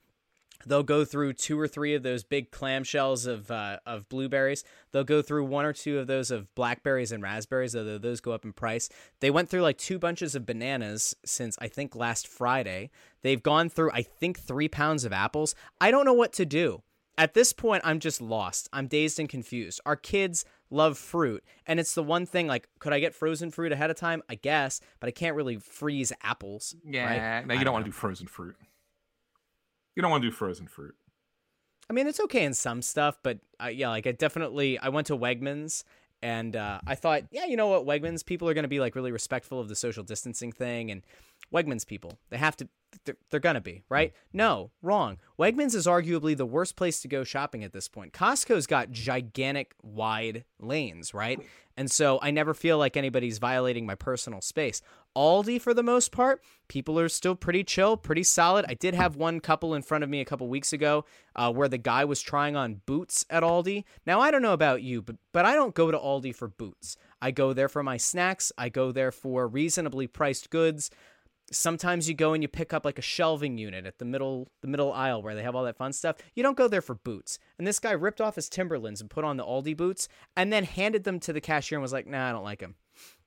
[0.66, 4.64] They'll go through two or three of those big clamshells of uh, of blueberries.
[4.92, 8.32] They'll go through one or two of those of blackberries and raspberries, although those go
[8.32, 8.90] up in price.
[9.20, 12.90] They went through like two bunches of bananas since I think last Friday.
[13.22, 15.56] They've gone through I think three pounds of apples.
[15.80, 16.84] I don't know what to do.
[17.18, 18.68] At this point, I'm just lost.
[18.74, 19.80] I'm dazed and confused.
[19.86, 23.72] Our kids love fruit, and it's the one thing like, could I get frozen fruit
[23.72, 24.24] ahead of time?
[24.28, 26.76] I guess, but I can't really freeze apples.
[26.84, 27.36] yeah.
[27.36, 27.48] right?
[27.48, 28.56] No, I you don't want to do frozen fruit.
[29.96, 30.96] You don't want to do frozen fruit.
[31.90, 35.08] I mean, it's okay in some stuff, but uh, yeah, like I definitely I went
[35.08, 35.84] to Wegmans
[36.22, 38.96] and uh, I thought, yeah, you know what, Wegmans people are going to be like
[38.96, 41.06] really respectful of the social distancing thing, and
[41.54, 42.68] Wegmans people they have to
[43.06, 44.14] they're, they're gonna be right.
[44.32, 45.18] No, wrong.
[45.40, 48.14] Wegmans is arguably the worst place to go shopping at this point.
[48.14, 51.40] Costco's got gigantic wide lanes, right?
[51.76, 54.82] And so I never feel like anybody's violating my personal space.
[55.16, 58.66] Aldi, for the most part, people are still pretty chill, pretty solid.
[58.68, 61.68] I did have one couple in front of me a couple weeks ago uh, where
[61.68, 63.84] the guy was trying on boots at Aldi.
[64.06, 66.98] Now, I don't know about you, but, but I don't go to Aldi for boots.
[67.22, 70.90] I go there for my snacks, I go there for reasonably priced goods
[71.52, 74.68] sometimes you go and you pick up like a shelving unit at the middle the
[74.68, 76.18] middle aisle where they have all that fun stuff.
[76.36, 77.40] You don't go there for boots.
[77.58, 80.64] And this guy ripped off his timberlands and put on the aldi boots and then
[80.64, 82.76] handed them to the cashier and was like nah i don't like them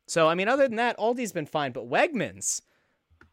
[0.06, 1.72] so i mean other than that aldi's been fine.
[1.72, 2.62] But wegmans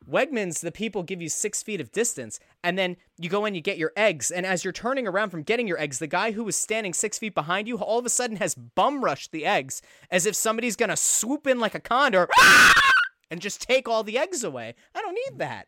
[0.10, 3.62] wegmans the people give you six feet of distance and then you go in you
[3.62, 4.32] get your eggs.
[4.32, 7.18] And as you're turning around from getting your eggs the guy who was standing six
[7.18, 10.76] feet behind you all of a sudden has bum rushed the eggs as if somebody's
[10.76, 12.28] gonna swoop in like a condor
[13.34, 14.76] and just take all the eggs away.
[14.94, 15.68] I don't need that.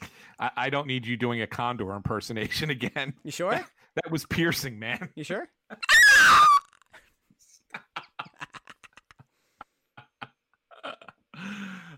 [0.40, 3.14] I, I don't need you doing a condor impersonation again.
[3.22, 3.52] You sure?
[3.52, 5.10] That was piercing, man.
[5.14, 5.48] You sure?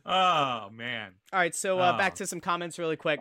[0.04, 1.12] oh man.
[1.32, 2.16] All right, so uh, back Oh.
[2.16, 3.20] to some comments really quick.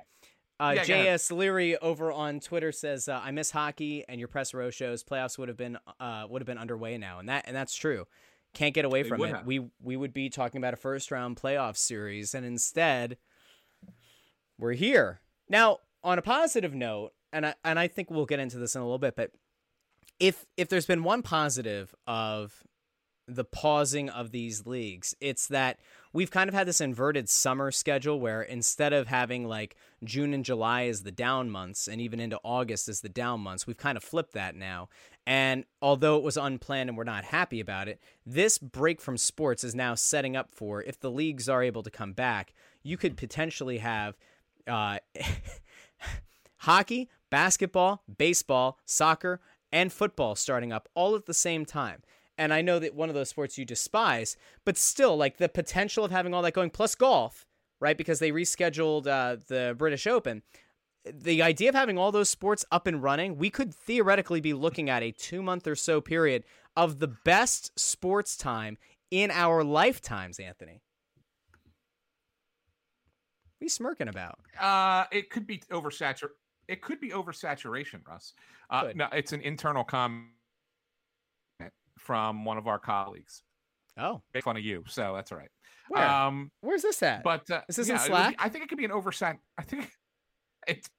[0.59, 0.83] Uh, Yeah.
[0.83, 1.31] J.S.
[1.31, 5.03] Leary over on Twitter says, uh, "I miss hockey, and your press row shows.
[5.03, 8.05] Playoffs would have been uh, would have been underway now, and that and that's true.
[8.55, 9.35] Can't get away They from it.
[9.35, 9.45] have.
[9.45, 13.17] We we would be talking about a first round playoff series, and instead,
[14.57, 15.79] we're here now.
[16.03, 18.83] On a positive note, and I and I think we'll get into this in a
[18.83, 19.31] little bit, but
[20.19, 22.63] if if there's been one positive of
[23.27, 25.15] the pausing of these leagues.
[25.19, 25.79] It's that
[26.13, 30.45] we've kind of had this inverted summer schedule where instead of having like June and
[30.45, 33.97] July as the down months and even into August as the down months, we've kind
[33.97, 34.89] of flipped that now.
[35.25, 39.63] And although it was unplanned and we're not happy about it, this break from sports
[39.63, 43.17] is now setting up for if the leagues are able to come back, you could
[43.17, 44.15] potentially have
[44.67, 44.99] uh,
[46.57, 52.03] hockey, basketball, baseball, soccer, and football starting up all at the same time.
[52.37, 56.03] And I know that one of those sports you despise, but still, like the potential
[56.03, 57.45] of having all that going, plus golf,
[57.79, 57.97] right?
[57.97, 60.43] Because they rescheduled uh, the British Open.
[61.05, 64.89] The idea of having all those sports up and running, we could theoretically be looking
[64.89, 66.43] at a two month or so period
[66.75, 68.77] of the best sports time
[69.11, 70.81] in our lifetimes, Anthony.
[73.57, 74.39] What are you smirking about?
[74.59, 76.29] Uh, it could be oversatur.
[76.67, 78.33] It could be oversaturation, Russ.
[78.69, 80.25] Uh, no, it's an internal comment
[82.05, 83.41] from one of our colleagues.
[83.97, 85.49] Oh, Make fun of you, so that's all right.
[85.89, 86.05] where?
[86.05, 87.23] Um, Where's this at?
[87.23, 88.35] but uh, Is this in yeah, be- Slack?
[88.39, 89.37] I think it could be an oversat.
[89.57, 89.89] I think
[90.67, 90.89] it's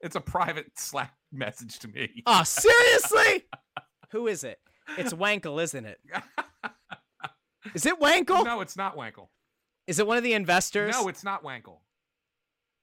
[0.00, 2.22] it's a private Slack message to me.
[2.26, 3.44] Oh, seriously?
[4.12, 4.58] Who is it?
[4.98, 5.98] It's Wankle, isn't it?
[7.74, 8.44] Is it Wankle?
[8.44, 9.28] no, it's not Wankel.
[9.86, 10.92] Is it one of the investors?
[10.92, 11.78] No, it's not Wankel.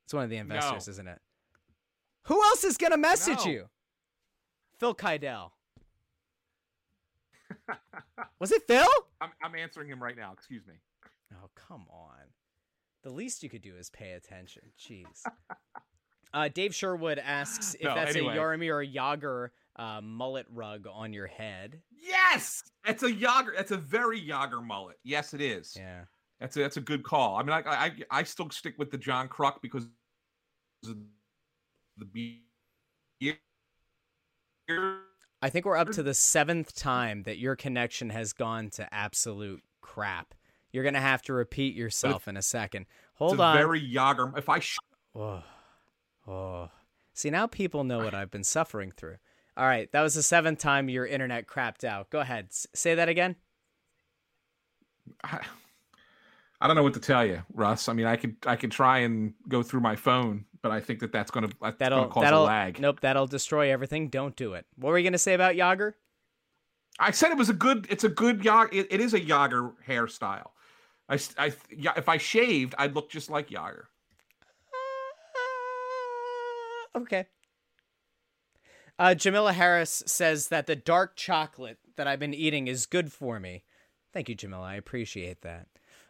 [0.05, 0.91] it's one of the investors, No.
[0.91, 1.19] isn't it?
[2.25, 3.51] Who else is gonna message No.
[3.51, 3.65] you?
[4.79, 5.51] Phil Kydell.
[8.39, 8.87] Was it Phil?
[9.21, 10.31] I'm I'm answering him right now.
[10.33, 10.75] Excuse me.
[11.33, 12.17] Oh, come on.
[13.03, 14.63] The least you could do is pay attention.
[14.79, 15.23] Jeez.
[16.33, 18.35] Uh, Dave Sherwood asks if No, that's anyway.
[18.35, 21.81] a Jaromir Jagr uh, mullet rug on your head.
[21.91, 23.55] Yes, it's a Jagr.
[23.55, 24.97] That's a very Jagr mullet.
[25.03, 25.73] Yes, it is.
[25.77, 26.01] Yeah.
[26.39, 27.35] That's a, that's a good call.
[27.35, 29.87] I mean, I, I I still stick with the John Kruk because
[30.85, 30.95] of
[31.97, 33.37] the beard.
[35.41, 39.63] I think we're up to the seventh time that your connection has gone to absolute
[39.81, 40.33] crap.
[40.71, 42.85] You're gonna have to repeat yourself in a second.
[43.15, 43.57] Hold on.
[43.57, 44.37] very Jagr.
[44.37, 44.77] If I sh-
[45.15, 45.43] Oh,
[46.27, 46.69] oh.
[47.13, 49.17] See now people know what I've been suffering through.
[49.57, 52.09] All right, that was the seventh time your internet crapped out.
[52.09, 53.35] Go ahead, S- say that again.
[55.23, 55.39] I,
[56.61, 57.89] I don't know what to tell you, Russ.
[57.89, 60.99] I mean, I could I could try and go through my phone, but I think
[60.99, 62.79] that that's going to that's That'll going to cause that'll a lag.
[62.79, 62.99] nope.
[63.01, 64.09] That'll destroy everything.
[64.09, 64.65] Don't do it.
[64.75, 65.93] What were you gonna say about Jagr?
[66.99, 67.87] I said it was a good.
[67.89, 68.69] It's a good Jagr.
[68.73, 70.49] It, it is a Jagr hairstyle.
[71.09, 71.19] I,
[71.75, 73.83] yeah, if I shaved, I'd look just like Jagr.
[76.95, 77.25] Uh, okay.
[78.97, 83.39] Uh, Jamila Harris says that the dark chocolate that I've been eating is good for
[83.39, 83.63] me.
[84.13, 84.65] Thank you, Jamila.
[84.67, 85.67] I appreciate that.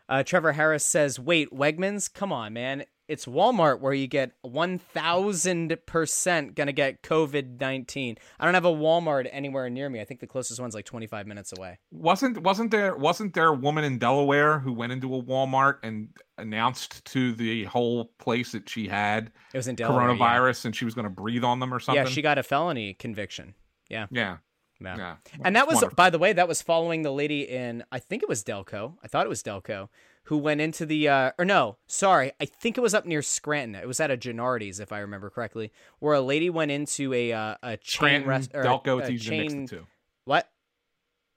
[0.10, 2.14] Uh, Trevor Harris says, "Wait, Wegmans?
[2.14, 2.84] Come on, man!
[3.12, 8.16] It's Walmart where you get one thousand percent gonna get COVID nineteen.
[8.40, 10.00] I don't have a Walmart anywhere near me.
[10.00, 11.80] I think the closest one's like twenty five minutes away.
[11.92, 16.08] Wasn't wasn't there wasn't there a woman in Delaware who went into a Walmart and
[16.38, 20.10] announced to the whole place that she had It was in Delaware.
[20.12, 20.16] yeah.
[20.18, 22.04] coronavirus and she was going to breathe on them or something?
[22.04, 23.54] Yeah, she got a felony conviction.
[23.90, 24.38] Yeah, Yeah.
[24.84, 24.98] Yeah.
[24.98, 25.16] Yeah.
[25.44, 25.96] And that was, Wonderful.
[25.96, 28.96] by the way, that was following the lady in, I think it was Delco.
[29.04, 29.90] I thought it was Delco,
[30.32, 33.76] who went into the, uh, or no, sorry, I think it was up near Scranton.
[33.76, 37.34] It was at a Gennardi's, if I remember correctly, where a lady went into a
[37.34, 39.78] uh, a chain Scranton, rest or a- Delco, a it's easy to chain, mix the
[39.78, 39.88] two.
[40.24, 40.50] What?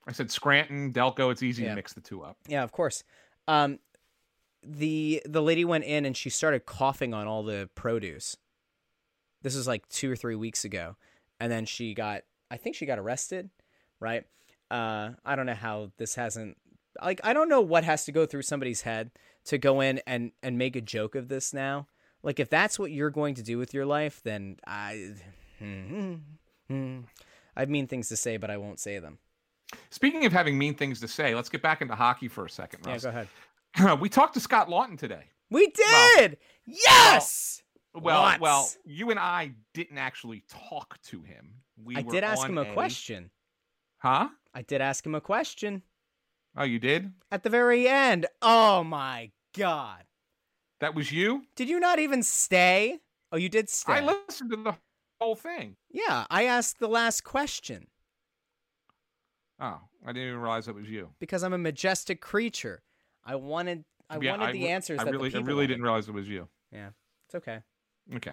[0.06, 1.70] I said Scranton, Delco, it's easy Yeah.
[1.70, 2.36] to mix the two up.
[2.46, 3.02] Yeah, of course.
[3.48, 3.80] Um,
[4.62, 8.36] the the lady went in and she started coughing on all the produce.
[9.42, 10.94] This was like two or three weeks ago,
[11.40, 13.50] and then she got, I think she got arrested,
[13.98, 14.24] right?
[14.70, 16.56] Uh, I don't know how this hasn't,
[17.02, 19.10] like, I don't know what has to go through somebody's head
[19.46, 21.86] to go in and and make a joke of this now.
[22.22, 25.12] Like, if that's what you're going to do with your life, then I,
[25.60, 29.18] I mean things to say, but I won't say them.
[29.90, 32.80] Speaking of having mean things to say, let's get back into hockey for a second,
[32.86, 33.98] Yeah, go ahead.
[34.00, 35.24] we talked to Scott Laughton today.
[35.50, 36.38] We did.
[36.66, 37.62] yes.
[37.94, 38.40] Well, Lots.
[38.40, 41.54] well, you and I didn't actually talk to him.
[41.82, 43.30] We I did ask him a question.
[43.98, 44.28] Huh?
[44.52, 45.82] I did ask him a question
[46.56, 47.12] Oh, you did?
[47.30, 48.26] at the very end.
[48.40, 50.04] Oh my god.
[50.80, 51.44] That was you?
[51.56, 52.98] Did you not even stay?
[53.32, 53.94] Oh, you did stay.
[53.94, 54.76] I listened to the
[55.20, 55.76] whole thing.
[55.90, 57.88] yeah, I asked the last question
[59.60, 61.10] Oh, I didn't even realize it was you.
[61.20, 62.82] because I'm a majestic creature.
[63.24, 65.82] I wanted I Yeah, wanted the answers I that really, the people I really didn't
[65.82, 66.48] realize it was you.
[66.72, 66.90] Yeah.
[67.26, 67.60] It's okay.
[68.16, 68.32] Okay.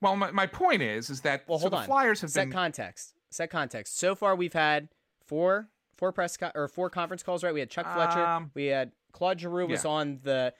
[0.00, 1.86] Well, my, my point is, is that Well, so hold the on.
[1.86, 3.14] Flyers have Set been context.
[3.30, 3.98] Set context.
[3.98, 4.88] So far we've had
[5.24, 7.54] four four press co- or four conference calls, right?
[7.54, 9.90] We had Chuck Fletcher, Um, we had Claude Giroux was yeah.
[9.90, 10.54] on the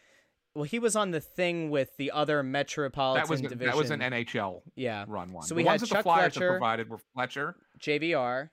[0.54, 3.66] well, he was on the thing with the other metropolitan that was division.
[3.66, 5.04] that was an NHL yeah.
[5.08, 5.44] run one.
[5.44, 6.50] So the we ones had that Chuck the Flyers Fletcher.
[6.50, 8.50] provided were Fletcher, JVR,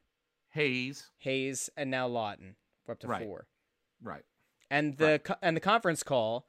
[0.51, 2.55] Hayes, Hayes, and now Laughton.
[2.87, 3.25] We're up to Right.
[3.25, 3.47] four.
[4.01, 4.23] right?
[4.71, 6.47] And the co- and the conference call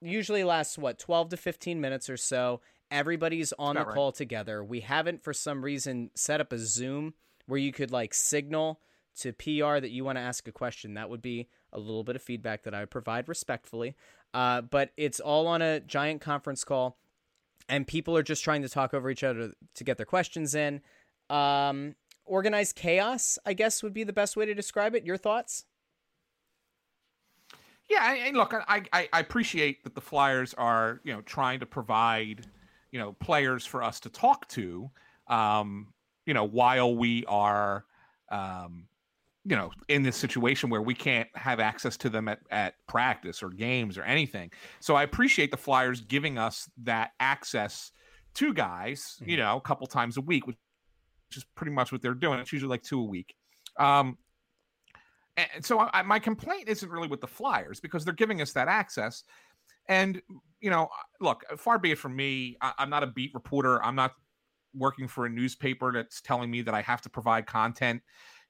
[0.00, 2.60] usually lasts what twelve to fifteen minutes or so.
[2.90, 3.94] Everybody's on the right.
[3.94, 4.64] call together.
[4.64, 7.14] We haven't for some reason set up a Zoom
[7.46, 8.80] where you could like signal
[9.18, 10.94] to PR that you want to ask a question.
[10.94, 13.94] That would be a little bit of feedback that I would provide respectfully.
[14.32, 16.98] Uh, but it's all on a giant conference call,
[17.68, 20.80] and people are just trying to talk over each other to get their questions in.
[21.28, 25.04] Um, organized chaos, I guess, would be the best way to describe it.
[25.04, 25.64] Your thoughts?
[27.88, 31.66] Yeah, and look, I, I I appreciate that the Flyers are you know trying to
[31.66, 32.46] provide
[32.92, 34.90] you know players for us to talk to,
[35.26, 35.88] um,
[36.24, 37.84] you know while we are
[38.30, 38.86] um,
[39.50, 43.42] you know in this situation where we can't have access to them at at practice
[43.42, 44.50] or games or anything.
[44.78, 47.90] So I appreciate the Flyers giving us that access
[48.34, 50.56] to guys, you know, a couple times a week, which
[51.34, 52.38] is pretty much what they're doing.
[52.38, 53.34] It's usually like two a week.
[53.76, 54.18] Um,
[55.36, 58.68] and so I, my complaint isn't really with the Flyers because they're giving us that
[58.68, 59.24] access.
[59.88, 60.22] And
[60.60, 60.88] you know,
[61.20, 62.56] look, far be it from me.
[62.60, 63.82] I, I'm not a beat reporter.
[63.82, 64.12] I'm not
[64.76, 68.00] working for a newspaper that's telling me that I have to provide content.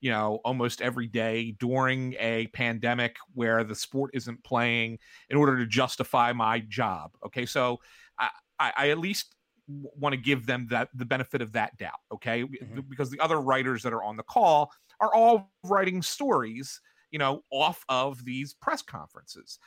[0.00, 5.58] You know, almost every day during a pandemic where the sport isn't playing in order
[5.58, 7.16] to justify my job.
[7.26, 7.78] Okay, so
[8.18, 9.34] I, I, I at least
[9.68, 12.00] want to give them that the benefit of that doubt.
[12.12, 12.88] Okay, Mhm.
[12.88, 17.44] because the other writers that are on the call are all writing stories, you know,
[17.50, 19.58] off of these press conferences.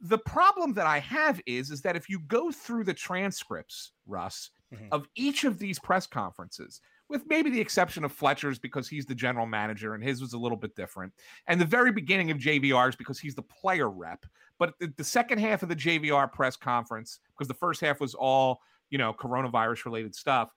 [0.00, 4.50] The problem that I have is is that if you go through the transcripts, Russ,
[4.72, 4.88] Mhm.
[4.90, 6.80] of each of these press conferences,
[7.12, 10.38] with maybe the exception of Fletcher's because he's the general manager and his was a
[10.38, 11.12] little bit different,
[11.46, 14.24] and the very beginning of JVR's because he's the player rep,
[14.58, 18.14] but the, the second half of the JVR press conference, because the first half was
[18.14, 20.48] all you know coronavirus related stuff,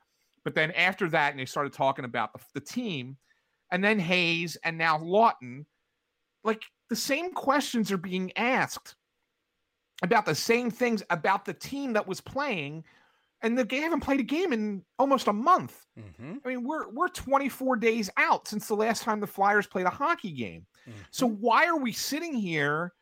[0.46, 3.18] but then after that, and they started talking about the, the team,
[3.72, 5.66] and then Hayes and now Laughton,
[6.44, 8.96] like the same questions are being asked
[10.04, 12.84] about the same things about the team that was playing,
[13.42, 15.86] and they haven't played a game in almost a month.
[16.00, 16.36] Mm-hmm.
[16.44, 19.90] I mean, we're we're 24 days out since the last time the Flyers played a
[19.92, 20.66] hockey game.
[21.12, 22.94] So why are we sitting here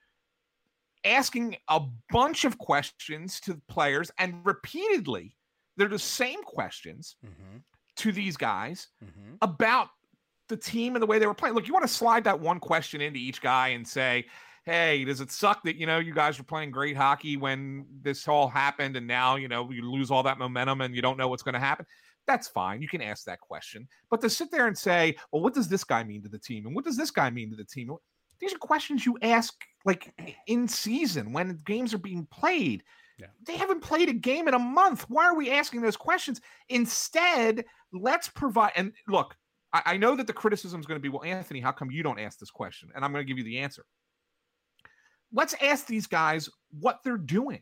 [1.06, 5.36] asking a bunch of questions to players and repeatedly
[5.76, 7.58] they're the same questions Mm-hmm.
[7.98, 9.36] to these guys Mm-hmm.
[9.42, 9.90] about
[10.50, 11.56] the team and the way they were playing.
[11.56, 14.26] Look, you want to slide that one question into each guy and say,
[14.66, 18.28] "Hey, does it suck that you know you guys were playing great hockey when this
[18.28, 21.28] all happened, and now you know you lose all that momentum and you don't know
[21.28, 21.86] what's going to happen?"
[22.26, 22.82] That's fine.
[22.82, 25.84] You can ask that question, but to sit there and say, "Well, what does this
[25.84, 27.92] guy mean to the team, and what does this guy mean to the team?"
[28.40, 29.54] These are questions you ask
[29.86, 30.14] like
[30.48, 32.84] in season when games are being played.
[33.18, 33.28] Yeah.
[33.46, 35.06] They haven't played a game in a month.
[35.08, 36.42] Why are we asking those questions?
[36.70, 38.72] Instead, let's provide.
[38.76, 39.36] And look,
[39.72, 42.04] I, I know that the criticism is going to be, well, Anthony, how come you
[42.04, 42.90] don't ask this question?
[42.96, 43.86] And I'm going to give you the answer.
[45.34, 47.62] Let's ask these guys what they're doing.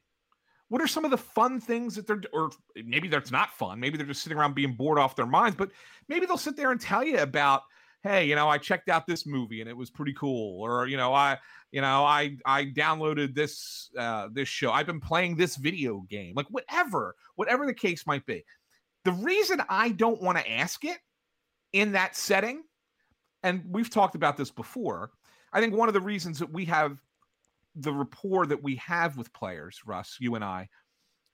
[0.68, 2.52] What are some of the fun things that they're, or
[2.86, 3.80] maybe that's not fun.
[3.80, 5.72] Maybe they're just sitting around being bored off their minds, but
[6.08, 7.64] maybe they'll sit there and tell you about,
[8.04, 10.98] hey, you know, I checked out this movie and it was pretty cool, or you
[10.98, 11.38] know, I,
[11.72, 14.72] you know, I I downloaded this uh, this show.
[14.72, 18.44] I've been playing this video game, like whatever, whatever the case might be.
[19.04, 21.00] The reason I don't want to ask it
[21.74, 22.64] in that setting,
[23.44, 25.12] and we've talked about this before.
[25.54, 26.98] I think one of the reasons that we have
[27.76, 30.70] the rapport that we have with players, Russ, you and I,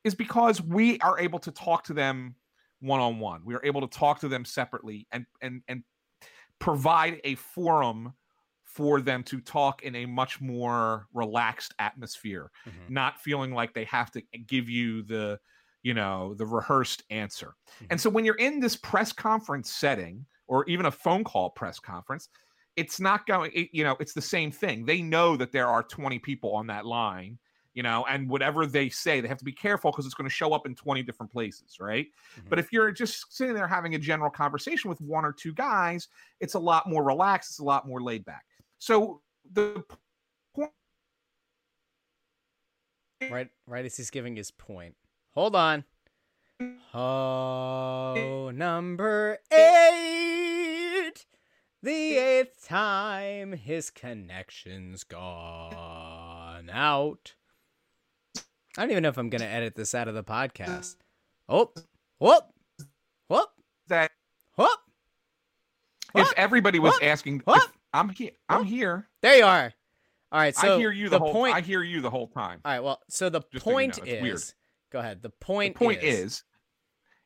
[0.03, 2.35] is because we are able to talk to them
[2.79, 3.43] one on one.
[3.43, 5.83] We are able to talk to them separately and and and
[6.59, 8.13] provide a forum
[8.63, 12.89] for them to talk in a much more relaxed atmosphere, Mhm.
[12.89, 15.39] not feeling like they have to give you the
[15.81, 17.55] you know the rehearsed answer.
[17.81, 17.87] Mhm.
[17.91, 21.79] And so when you're in this press conference setting or even a phone call press
[21.79, 22.29] conference,
[22.77, 25.83] it's not going it, you know it's the same thing they know that there are
[25.83, 27.37] 20 people on that line
[27.73, 30.33] you know and whatever they say they have to be careful because it's going to
[30.33, 32.07] show up in 20 different places right
[32.37, 32.49] Mhm.
[32.49, 36.07] but if you're just sitting there having a general conversation with one or two guys
[36.39, 38.45] it's a lot more relaxed it's a lot more laid back
[38.77, 39.21] so
[39.51, 39.83] the
[40.55, 40.71] point
[43.29, 44.95] Right, right as he's giving his point.
[45.31, 45.83] Hold on.
[46.93, 50.76] Oh, number eight.
[51.83, 57.33] The eighth time his connection's gone out.
[58.77, 60.95] I don't even know if I'm gonna edit this out of the podcast.
[61.49, 61.71] Oh,
[62.19, 62.43] whoop,
[63.29, 63.49] whoop,
[63.87, 64.11] that
[64.55, 64.79] whoop.
[66.15, 67.03] if everybody was What?
[67.03, 67.63] asking What?
[67.63, 69.71] if i'm here i'm here There you are.
[70.31, 71.55] All right, so i hear you the, whole point.
[71.55, 73.93] i hear you the whole time All right, well, so the Just so you know,
[73.93, 74.21] point is.
[74.21, 74.41] weird.
[74.91, 75.21] Go ahead.
[75.21, 75.75] The the point.
[75.75, 76.43] point is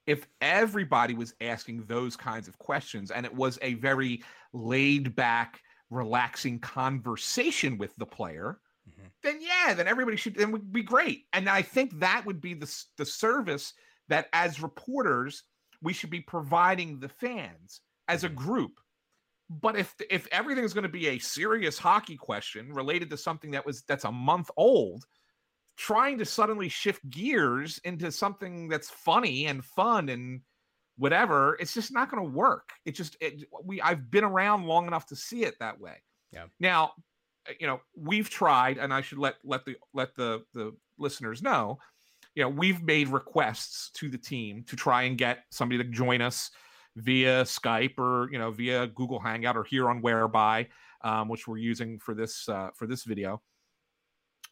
[0.05, 4.21] if everybody was asking those kinds of questions and it was a very
[4.53, 9.11] laid back relaxing conversation with the player Mhm.
[9.23, 12.53] then yeah then everybody should then would be great and i think that would be
[12.53, 13.73] the the service
[14.07, 15.43] that as reporters
[15.81, 18.35] we should be providing the fans as a Mhm.
[18.35, 18.79] group
[19.49, 23.51] but if if everything is going to be a serious hockey question related to something
[23.51, 25.05] that was that's a month old
[25.77, 30.41] trying to suddenly shift gears into something that's funny and fun and
[30.97, 32.69] whatever it's just not going to work.
[32.85, 35.95] It just it, we i've been around long enough to see it that way.
[36.31, 36.45] Yeah.
[36.59, 36.93] now
[37.49, 41.41] uh, you know we've tried and i should let let the let the the listeners
[41.41, 41.77] know
[42.35, 46.21] you know we've made requests to the team to try and get somebody to join
[46.21, 46.51] us
[46.95, 50.65] via skype or you know via google hangout or here on whereby
[51.03, 53.41] um, which we're using for this uh, for this video.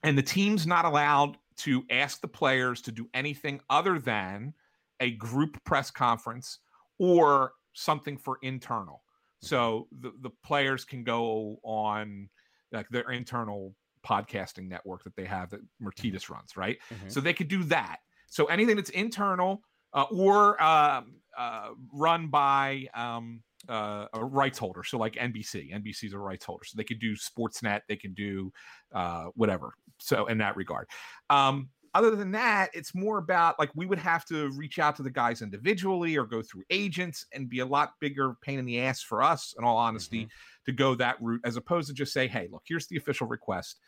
[0.04, 4.54] And the team's not allowed to ask the players to do anything other than
[5.00, 6.60] a group press conference
[6.98, 9.04] or something for internal.
[9.42, 12.30] So the, the players can go on
[12.72, 13.74] like their internal
[14.06, 16.78] podcasting network that they have that Myrtetus runs right?
[16.92, 17.12] Mhm.
[17.12, 17.98] so they could do that.
[18.28, 19.62] So anything that's internal
[19.94, 24.84] uh, or um, uh, run by um, uh, a rights holder.
[24.84, 26.64] So like nbc nbc's a rights holder.
[26.66, 28.52] So they could do sportsnet they can do
[28.94, 29.74] uh, whatever.
[30.00, 30.88] So in that regard.
[31.30, 35.04] Um, other than that it's more about like we would have to reach out to
[35.04, 38.80] the guys individually or go through agents and be a lot bigger pain in the
[38.80, 40.66] ass for us in all honesty mm-hmm.
[40.66, 43.80] to go that route as opposed to just say hey look here's the official request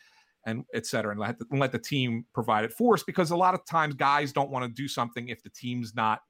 [0.46, 3.30] and et cetera and let the, and let the team provide it for us because
[3.30, 6.20] a lot of times guys don't want to do something if the team's not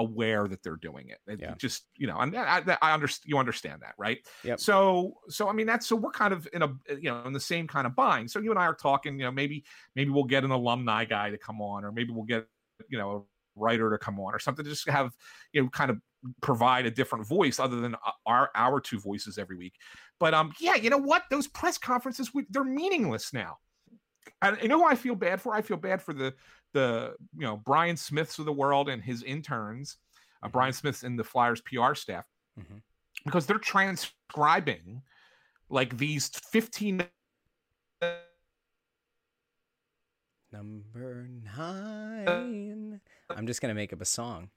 [0.00, 1.18] aware that they're doing it.
[1.28, 1.54] It Yeah.
[1.56, 4.18] just you know, and I, I, I understand you understand that, right?
[4.42, 4.56] Yeah.
[4.56, 7.40] So so I mean that's so we're kind of in a you know in the
[7.40, 8.30] same kind of bind.
[8.30, 9.18] So you and I are talking.
[9.18, 12.24] You know, maybe maybe we'll get an alumni guy to come on, or maybe we'll
[12.24, 12.48] get
[12.88, 13.10] you know
[13.56, 15.12] a writer to come on, or something to just have
[15.52, 15.98] you know kind of
[16.42, 19.74] provide a different voice other than uh, our our two voices every week.
[20.18, 21.24] But um yeah, you know what?
[21.30, 23.58] Those press conferences we- they're meaningless now.
[24.42, 25.54] And you know who I feel bad for?
[25.54, 26.34] I feel bad for the
[26.72, 29.96] the you know Brian Smiths of the world and his interns,
[30.42, 30.52] uh, Mhm.
[30.52, 32.26] Brian Smiths and the Flyers PR staff,
[32.58, 32.82] Mhm.
[33.24, 35.02] because they're transcribing
[35.68, 37.08] like these 15
[40.52, 43.00] Number nine.
[43.30, 44.50] I'm just gonna make up a song.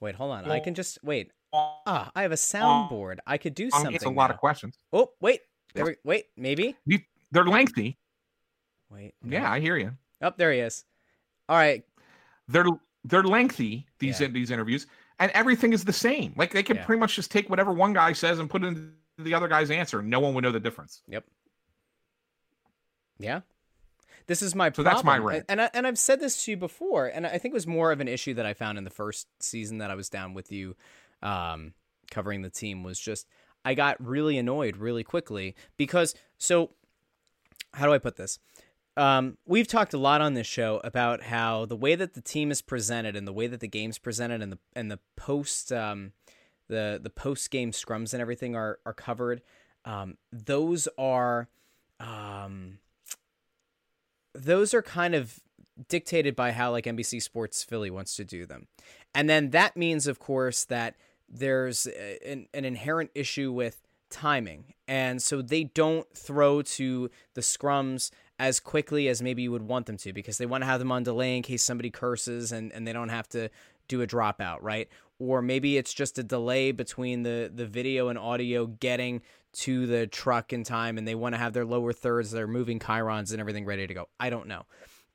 [0.00, 0.50] Wait, hold on.
[0.50, 1.30] I can just wait.
[1.52, 3.18] Ah, I have a soundboard.
[3.26, 3.94] I could do something.
[3.94, 4.34] it's a lot now.
[4.34, 4.76] of questions.
[4.92, 5.42] Oh, wait.
[5.74, 6.76] There we, wait, maybe.
[7.30, 7.96] They're lengthy.
[8.88, 9.14] Wait.
[9.22, 9.36] no.
[9.38, 9.96] Yeah, I hear you.
[10.20, 10.84] Oh, there he is.
[11.50, 11.84] All right.
[12.48, 12.64] They're
[13.04, 14.28] they're lengthy these Yeah.
[14.28, 14.86] these interviews,
[15.18, 16.32] and everything is the same.
[16.36, 16.84] Like they can Yeah.
[16.86, 19.70] pretty much just take whatever one guy says and put it into the other guy's
[19.70, 20.00] answer.
[20.00, 21.02] No one would know the difference.
[21.08, 21.24] Yep.
[23.18, 23.40] Yeah.
[24.26, 25.34] This is my So that's my problem.
[25.34, 25.46] rant.
[25.48, 27.90] And I, and I've said this to you before, and I think it was more
[27.90, 30.52] of an issue that I found in the first season that I was down with
[30.52, 30.76] you,
[31.22, 31.74] um,
[32.10, 33.26] covering the team was just
[33.64, 36.70] I got really annoyed really quickly because so
[37.74, 38.38] how do I put this?
[38.96, 42.50] Um, we've talked a lot on this show about how the way that the team
[42.50, 46.12] is presented and the way that the game's presented and the and the post um,
[46.68, 49.42] the the post game scrums and everything are are covered.
[49.84, 51.48] Um, those are
[51.98, 52.78] um,
[54.34, 55.40] those are kind of
[55.88, 58.66] dictated by how like NBC Sports Philly wants to do them.
[59.14, 60.96] And then that means of course that
[61.28, 64.74] there's an, an inherent issue with timing.
[64.88, 68.10] And so they don't throw to the scrums
[68.40, 70.90] as quickly as maybe you would want them to because they want to have them
[70.90, 73.50] on delay in case somebody curses and, and they don't have to
[73.86, 74.88] do a dropout, right?
[75.18, 79.20] Or maybe it's just a delay between the, the video and audio getting
[79.52, 82.78] to the truck in time and they want to have their lower thirds, their moving
[82.78, 84.08] chyrons and everything ready to go.
[84.18, 84.64] I don't know.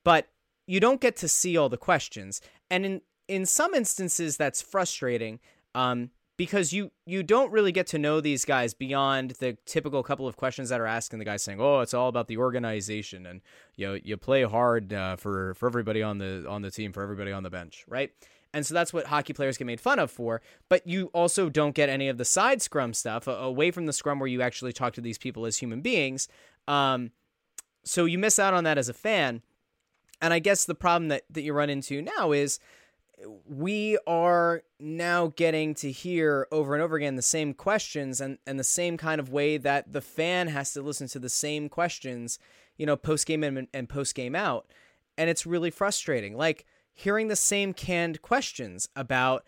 [0.03, 0.28] But
[0.67, 2.41] you don't get to see all the questions.
[2.69, 5.39] And in, in some instances, that's frustrating
[5.73, 10.27] um, because you you don't really get to know these guys beyond the typical couple
[10.27, 13.41] of questions that are asking the guy saying, "Oh, it's all about the organization and
[13.75, 17.03] you know you play hard uh, for for everybody on the on the team, for
[17.03, 18.11] everybody on the bench, right?"
[18.53, 20.41] And so that's what hockey players get made fun of for.
[20.69, 24.17] But you also don't get any of the side scrum stuff away from the scrum
[24.17, 26.29] where you actually talk to these people as human beings.
[26.65, 27.11] Um,
[27.83, 29.41] so you miss out on that as a fan.
[30.21, 32.59] And I guess the problem that, that you run into now is
[33.47, 38.59] we are now getting to hear over and over again the same questions and, and
[38.59, 42.39] the same kind of way that the fan has to listen to the same questions,
[42.78, 44.68] you know, post game in and post game out.
[45.18, 46.36] And it's really frustrating.
[46.36, 49.45] Like hearing the same canned questions about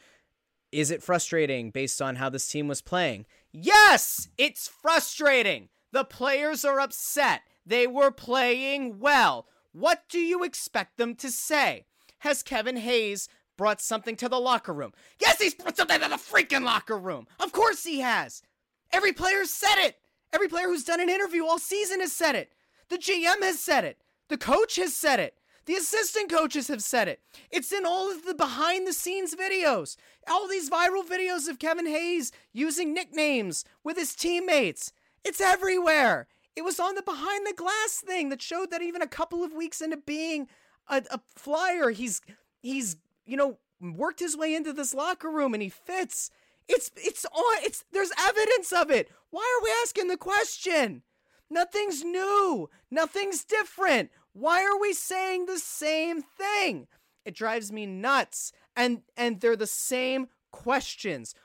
[0.72, 3.26] is it frustrating based on how this team was playing?
[3.52, 5.70] Yes, it's frustrating.
[5.92, 7.42] The players are upset.
[7.66, 9.48] They were playing well.
[9.72, 11.86] What do you expect them to say?
[12.20, 14.94] Has Kevin Hayes brought something to the locker room.
[15.20, 17.28] Yes, he's brought something to the freaking locker room.
[17.40, 18.42] Of course he has.
[18.92, 19.98] Every player said it.
[20.32, 22.52] Every player who's done an interview all season has said it.
[22.90, 23.98] The GM has said it.
[24.30, 25.36] The coach has said it.
[25.66, 27.20] The assistant coaches have said it.
[27.52, 29.98] It's in all of the behind the scenes videos.
[30.30, 34.94] All these viral videos of Kevin Hayes using nicknames with his teammates.
[35.26, 36.28] It's everywhere.
[36.56, 39.54] It was on the behind the glass thing that showed that even a couple of
[39.54, 40.48] weeks into being
[40.88, 42.22] a, a flyer, he's
[42.62, 42.96] he's
[43.28, 46.32] you know, worked his way into this locker room and he fits.
[46.68, 49.10] It's it's on it's there's evidence of it.
[49.30, 51.04] Why are we asking the question?
[51.50, 52.70] Nothing's new.
[52.92, 54.10] Nothing's different.
[54.34, 56.88] Why are we saying the same thing?
[57.26, 58.52] It drives me nuts.
[58.76, 61.36] And and they're the same questions.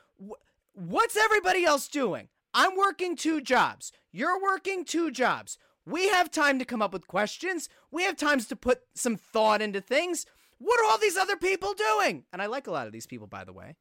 [0.73, 2.29] What's everybody else doing?
[2.53, 3.91] I'm working two jobs.
[4.11, 5.57] You're working two jobs.
[5.85, 7.67] We have time to come up with questions.
[7.91, 10.25] We have times to put some thought into things.
[10.59, 12.25] What are all these other people doing?
[12.31, 13.75] And I like a lot of these people, by the way.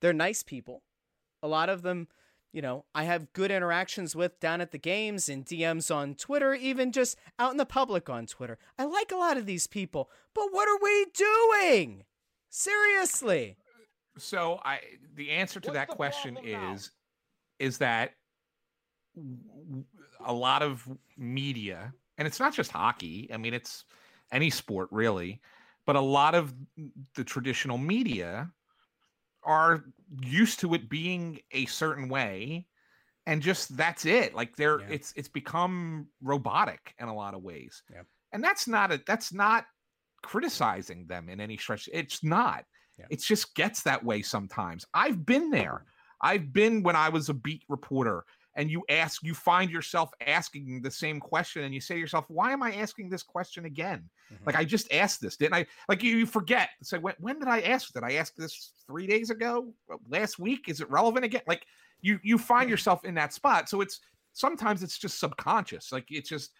[0.00, 0.82] They're nice people.
[1.42, 2.08] A lot of them,
[2.52, 6.54] you know, I have good interactions with down at the games and DMs on Twitter,
[6.54, 8.58] even just out in the public on Twitter.
[8.78, 10.10] I like a lot of these people.
[10.34, 12.04] But what are we doing?
[12.48, 13.56] Seriously.
[14.18, 14.80] So I
[15.14, 16.90] the answer to What's that question is
[17.58, 18.14] is that
[20.24, 20.86] a lot of
[21.16, 23.30] media and it's not just hockey.
[23.32, 23.84] I mean, it's
[24.30, 25.40] any sport really
[25.86, 26.54] but a lot of
[27.14, 28.50] the traditional media
[29.42, 29.84] are
[30.22, 32.66] used to it being a certain way
[33.26, 34.86] and just that's it like they're yeah.
[34.90, 38.02] it's it's become robotic in a lot of ways yeah.
[38.32, 39.64] and that's not a that's not
[40.22, 42.64] criticizing them in any stretch it's not
[42.98, 43.06] yeah.
[43.10, 45.84] it just gets that way sometimes i've been there
[46.22, 48.24] i've been when i was a beat reporter
[48.56, 52.24] and you ask you find yourself asking the same question and you say to yourself
[52.28, 54.08] why am i asking this question again?
[54.32, 54.44] Mm-hmm.
[54.46, 55.66] like i just asked this didn't i?
[55.88, 56.70] Like you, you forget.
[56.82, 59.72] Say when, when did i ask did i ask this three days ago?
[60.08, 60.68] Last week?
[60.68, 61.42] Is it relevant again?
[61.46, 61.64] Like
[62.00, 63.68] you you find yourself in that spot.
[63.68, 64.00] So it's
[64.32, 65.92] sometimes it's just subconscious.
[65.92, 66.52] Like it's just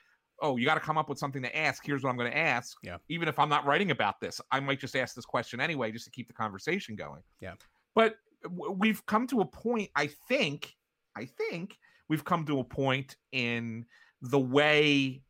[0.43, 1.85] oh you got to come up with something to ask.
[1.85, 2.77] Here's what i'm going to ask.
[2.83, 2.97] Yeah.
[3.09, 6.05] Even if i'm not writing about this i might just ask this question anyway just
[6.07, 7.23] to keep the conversation going.
[7.41, 7.55] Yeah.
[7.95, 8.17] But
[8.49, 10.75] we've come to a point i think
[11.17, 11.77] I think
[12.09, 13.87] we've come to a point in
[14.23, 15.23] the way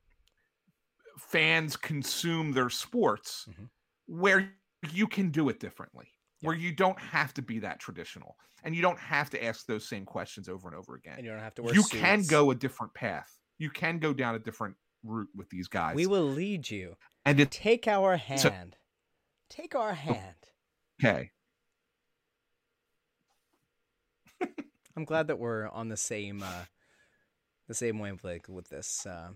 [1.19, 3.65] fans consume their sports mm-hmm.
[4.07, 4.53] where
[4.93, 6.09] you can do it differently,
[6.41, 6.49] yeah.
[6.49, 9.89] where you don't have to be that traditional and you don't have to ask those
[9.89, 11.15] same questions over and over again.
[11.17, 11.89] And you don't have to You suits.
[11.91, 13.31] can go a different path.
[13.59, 15.95] You can go down a different route with these guys.
[15.95, 16.97] We will lead you.
[17.25, 18.41] And it, take our hand.
[18.41, 18.53] So,
[19.49, 20.35] take our hand.
[21.03, 21.31] Okay.
[24.97, 26.65] I'm glad that we're on the same uh,
[27.69, 29.07] the same wavelength with this.
[29.07, 29.31] Uh,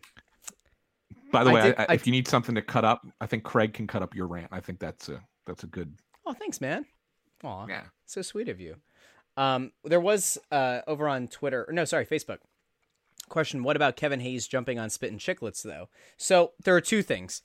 [1.31, 3.27] By the I way, did, I, I, if you need something to cut up, I
[3.27, 4.49] think Craig can cut up your rant.
[4.51, 5.95] I think that's a that's a good.
[6.27, 6.87] Oh, thanks, man.
[7.45, 8.77] Aw, yeah, so sweet of you.
[9.37, 12.39] Um, there was uh, over on Twitter, no, sorry, Facebook.
[13.29, 15.89] Question: What about Kevin Hayes jumping on Spit and Chiclets though?
[16.17, 17.43] So there are two things.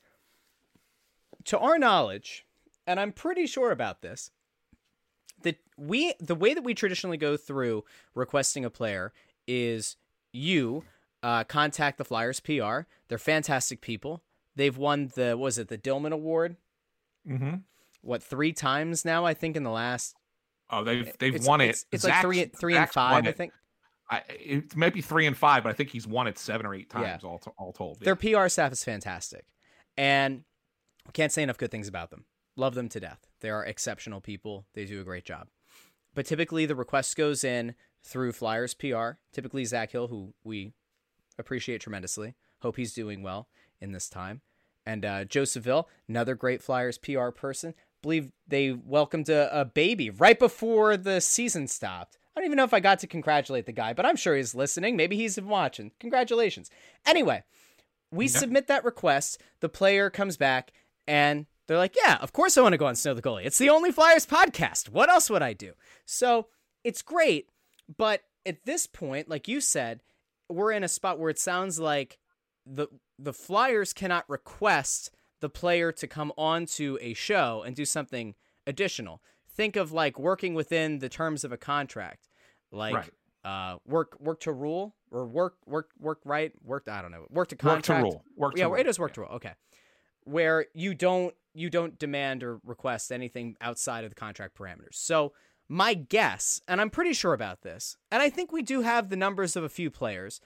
[1.45, 2.45] To our knowledge,
[2.86, 4.32] and I'm pretty sure about this,
[5.80, 9.14] we the way that we traditionally go through requesting a player
[9.48, 9.96] is
[10.32, 10.84] you
[11.24, 12.82] uh, contact the Flyers PR.
[13.08, 14.22] They're fantastic people.
[14.56, 16.58] They've won the what was it the Dillman Award?
[17.28, 17.56] Mm-hmm.
[18.02, 19.26] What three times now?
[19.26, 20.16] I think in the last.
[20.70, 21.84] Oh, they've they've it's, won it.
[21.92, 23.28] It's, like three three and Zach's won five.
[23.28, 23.54] I think
[24.10, 26.74] I, it might be three and five, but I think he's won it seven or
[26.74, 27.12] eight Yeah.
[27.12, 28.00] times all to, all told.
[28.00, 29.46] their PR staff is fantastic,
[29.98, 30.44] and
[31.14, 32.26] can't say enough good things about them.
[32.56, 33.28] Love them to death.
[33.42, 34.66] They are exceptional people.
[34.74, 35.48] They do a great job.
[36.20, 39.11] But typically, the request goes in through Flyers PR.
[39.32, 40.74] Typically, Zach Hill, who we
[41.38, 42.36] appreciate tremendously.
[42.61, 43.47] Hope he's doing well
[43.80, 44.41] in this time.
[44.86, 47.74] And uh, Joe Siville, another great Flyers PR person.
[48.01, 52.17] Believe they welcomed a, a baby right before the season stopped.
[52.36, 54.53] I don't even know if I got to congratulate the guy, but I'm sure he's
[54.53, 54.97] listening.
[54.97, 55.93] Maybe he's watching.
[56.01, 56.70] Congratulations.
[57.05, 57.43] Anyway,
[58.11, 58.32] we Yeah.
[58.39, 59.41] submit that request.
[59.61, 60.74] The player comes back
[61.07, 63.45] and they're like, Yeah, of course I want to go on Snow the Goalie.
[63.45, 64.89] It's the only Flyers podcast.
[64.89, 65.74] What else would I do?
[66.05, 66.47] So
[66.84, 67.49] it's great.
[67.97, 70.01] But at this point, like you said,
[70.49, 72.17] we're in a spot where it sounds like
[72.65, 75.11] the the Flyers cannot request
[75.41, 78.36] the player to come onto a show and do something
[78.67, 79.22] additional.
[79.55, 82.28] Think of like working within the terms of a contract,
[82.72, 83.11] like Right.
[83.43, 86.88] uh, work work to rule or work work work right work.
[86.89, 88.24] I don't know work to contract work to rule.
[88.38, 88.76] Work to yeah, rule.
[88.76, 89.30] it is work to rule.
[89.32, 89.53] Okay,
[90.24, 94.93] where you don't you don't demand or request anything outside of the contract parameters.
[94.95, 95.34] So
[95.68, 99.16] my guess, and I'm pretty sure about this, and I think we do have the
[99.16, 100.41] numbers of a few players,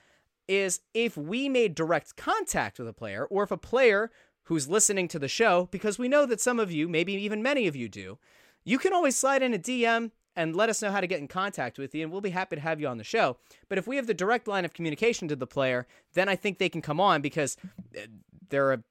[0.48, 4.12] is if we made direct contact with a player, or if a player
[4.44, 7.68] who's listening to the show, because we know that some of you, maybe even many
[7.68, 8.18] of you do,
[8.66, 11.28] you can always slide in a DM and let us know how to get in
[11.28, 13.38] contact with you, and we'll be happy to have you on the show.
[13.70, 16.58] But if we have the direct line of communication to the player, then I think
[16.58, 17.56] they can come on because
[17.96, 18.02] uh,
[18.50, 18.84] they're a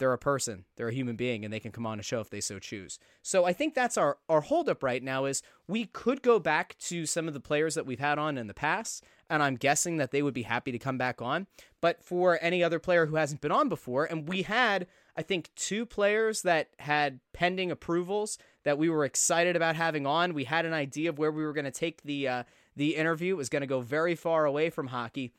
[0.00, 2.30] they're a person, they're a human being, and they can come on a show if
[2.30, 2.98] they so choose.
[3.22, 7.06] So I think that's our our holdup right now is we could go back to
[7.06, 10.10] some of the players that we've had on in the past, and I'm guessing that
[10.10, 11.46] they would be happy to come back on.
[11.80, 15.50] But for any other player who hasn't been on before, and we had I think
[15.54, 20.34] two players that had pending approvals that we were excited about having on.
[20.34, 22.42] We had an idea of where we were going to take the uh,
[22.74, 23.34] the interview.
[23.34, 25.32] It was going to go very far away from hockey.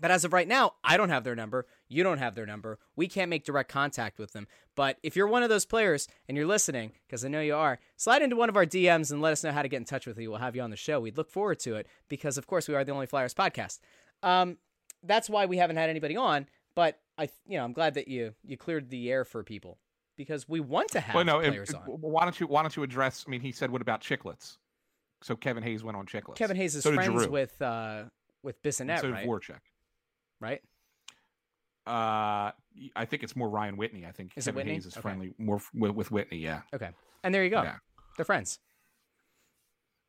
[0.00, 1.66] But as of right now, I don't have their number.
[1.88, 2.78] You don't have their number.
[2.96, 4.48] We can't make direct contact with them.
[4.74, 7.78] But if you're one of those players and you're listening, because I know you are,
[7.96, 10.06] slide into one of our DMs and let us know how to get in touch
[10.06, 10.30] with you.
[10.30, 10.98] We'll have you on the show.
[11.00, 13.78] We'd look forward to it because, of course, we are the only Flyers podcast.
[14.22, 14.58] Um,
[15.02, 16.46] that's why we haven't had anybody on.
[16.74, 19.78] But I, you know, I'm glad that you you cleared the air for people
[20.16, 21.38] because we want to have Well, no.
[21.38, 21.82] Players it- on.
[21.86, 23.24] why don't you Why don't you address?
[23.26, 24.58] I mean, he said, "What about Chiclets?"
[25.22, 26.34] So Kevin Hayes went on Chiclets.
[26.34, 28.04] Kevin Hayes is so friends with uh
[28.42, 29.24] with And Bissonnette, so right?
[29.26, 29.60] Voracek.
[30.44, 30.60] Right?
[31.86, 32.52] Uh,
[32.96, 34.04] I think it's more Ryan Whitney.
[34.06, 34.66] I think Is Kevin?
[34.66, 35.00] Hayes is Okay.
[35.00, 36.38] friendly more f- with, with Whitney.
[36.38, 36.60] Yeah.
[36.74, 36.90] Okay.
[37.22, 37.62] And there you go.
[37.62, 37.76] Yeah.
[38.16, 38.58] They're friends.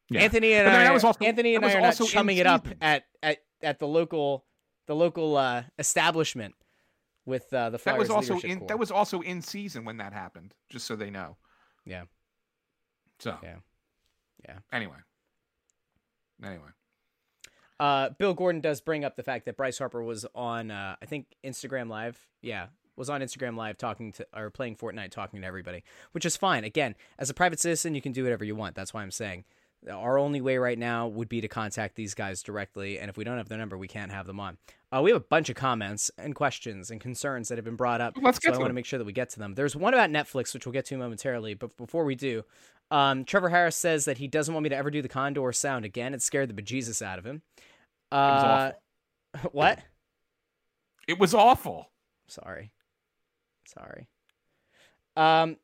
[0.09, 0.21] Yeah.
[0.21, 3.03] Anthony and I, was also- Anthony and I was are not chumming it up at,
[3.23, 4.45] at at the local
[4.87, 6.53] the local uh, establishment
[7.25, 8.67] with uh, the That was also in core.
[8.67, 10.53] that was also in season when that happened.
[10.69, 11.37] Just so they know.
[11.85, 12.03] Yeah.
[13.19, 13.37] So.
[13.41, 13.55] Yeah.
[14.47, 14.57] Yeah.
[14.71, 14.97] Anyway.
[16.43, 16.69] Anyway.
[17.79, 21.05] Uh, Bill Gordon does bring up the fact that Bryce Harper was on, uh, I
[21.05, 22.17] think Instagram Live.
[22.41, 26.37] Yeah, was on Instagram Live talking to or playing Fortnite, talking to everybody, which is
[26.37, 26.63] fine.
[26.63, 28.75] Again, as a private citizen, you can do whatever you want.
[28.75, 29.43] That's why I'm saying
[29.89, 33.23] our only way right now would be to contact these guys directly, and if we
[33.23, 34.57] don't have their number, we can't have them on.
[34.91, 38.01] Uh, we have a bunch of comments and questions and concerns that have been brought
[38.01, 38.15] up.
[38.21, 39.53] Let's so get I to want to make sure that we get to them.
[39.53, 42.43] There's one about Netflix, which we'll get to momentarily, but before we do,
[42.91, 45.85] um, Trevor Harris says that he doesn't want me to ever do the Condor sound
[45.85, 46.13] again.
[46.13, 47.41] It scared the bejesus out of him.
[48.11, 48.71] Uh,
[49.35, 49.49] awful.
[49.51, 49.79] what?
[51.07, 51.89] It was awful.
[52.27, 52.71] Sorry,
[53.65, 54.07] sorry.
[55.15, 55.57] Um,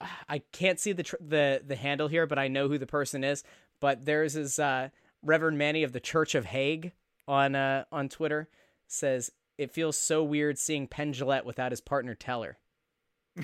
[0.28, 3.24] I can't see the tr- the the handle here, but I know who the person
[3.24, 3.44] is.
[3.80, 4.88] But there's this uh,
[5.22, 6.92] Reverend Manny of the Church of Hague
[7.26, 8.48] on uh, on Twitter
[8.86, 11.12] says it feels so weird seeing Penn
[11.44, 12.58] without his partner Teller.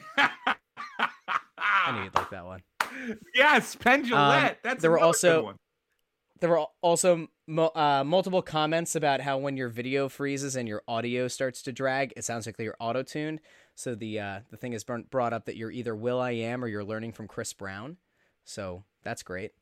[0.08, 2.62] I knew you'd like that one.
[3.34, 4.56] yes, Penn Jillette.
[4.62, 5.56] That's Um, there were also- one.
[6.40, 10.82] There were also mo- uh, multiple comments about how when your video freezes and your
[10.86, 13.40] audio starts to drag, it sounds like you're auto tuned.
[13.74, 16.68] So the uh, the thing is brought up that you're either Will I Am or
[16.68, 17.96] you're learning from Chris Brown.
[18.44, 19.52] So that's great.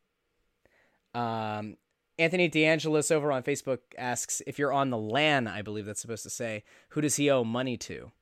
[1.15, 1.77] Um,
[2.19, 5.47] Anthony DeAngelis over on Facebook asks if you're on the LAN.
[5.47, 8.13] I believe that's supposed to say who does he owe money to?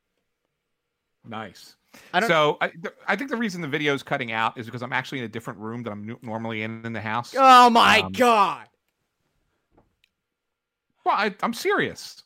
[1.26, 1.76] Nice.
[2.14, 2.28] I don't.
[2.28, 4.92] So I, th- I think the reason the video is cutting out is because I'm
[4.92, 7.34] actually in a different room that I'm normally in in the house.
[7.36, 8.68] oh my um, god!
[11.04, 12.22] Well, I, I'm serious.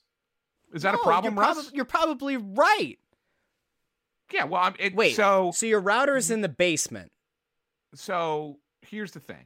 [0.74, 1.62] Is that No, a problem, you're, Russ?
[1.62, 2.98] prob- you're probably right.
[4.32, 4.44] Yeah.
[4.44, 5.16] Well, I'm, it, Wait.
[5.16, 7.10] So So your router is in the basement.
[7.94, 9.44] so here's the thing.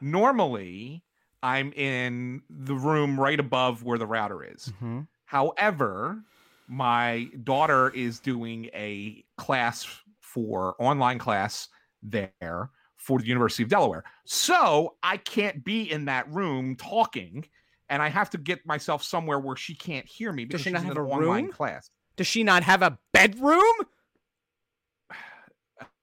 [0.00, 1.02] Normally,
[1.42, 4.72] I'm in the room right above where the router is.
[4.76, 5.00] Mm-hmm.
[5.24, 6.22] However,
[6.68, 9.86] my daughter is doing a class
[10.20, 11.68] for online class
[12.02, 14.04] there for the University of Delaware.
[14.24, 17.46] So I can't be in that room talking,
[17.88, 20.74] and I have to get myself somewhere where she can't hear me because she she's
[20.74, 21.52] not in an a online room?
[21.52, 21.90] class.
[22.16, 23.74] Does she not have a bedroom?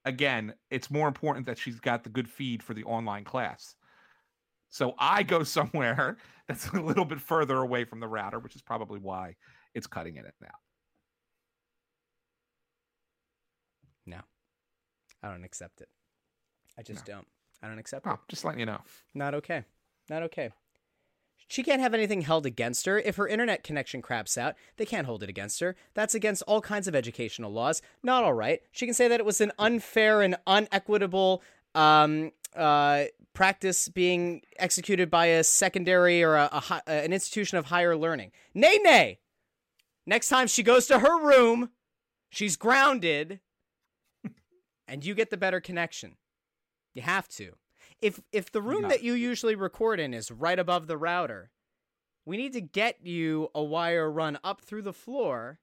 [0.08, 3.74] Again, it's more important that she's got the good feed for the online class.
[4.70, 8.62] So I go somewhere that's a little bit further away from the router, which is
[8.62, 9.36] probably why
[9.74, 10.48] it's cutting in it now.
[14.06, 14.20] No,
[15.22, 15.88] I don't accept it.
[16.78, 17.26] I just don't.
[17.62, 18.18] I don't accept oh, it.
[18.18, 18.80] Oh, just letting you know.
[19.14, 19.64] Not okay.
[20.08, 20.48] Not okay.
[21.48, 22.98] She can't have anything held against her.
[22.98, 25.76] If her internet connection craps out, they can't hold it against her.
[25.94, 27.80] That's against all kinds of educational laws.
[28.02, 28.60] Not all right.
[28.70, 31.42] She can say that it was an unfair and unequitable
[31.74, 37.56] um, uh, practice being executed by a secondary or a, a, hi- uh, an institution
[37.56, 38.30] of higher learning.
[38.52, 39.18] Nay, nay.
[40.06, 41.70] Next time she goes to her room,
[42.28, 43.40] she's grounded,
[44.88, 46.16] and you get the better connection.
[46.94, 47.52] You have to.
[48.00, 51.50] If if the room that you usually record in is right above the router,
[52.24, 55.58] we need to get you a wire run up through the floor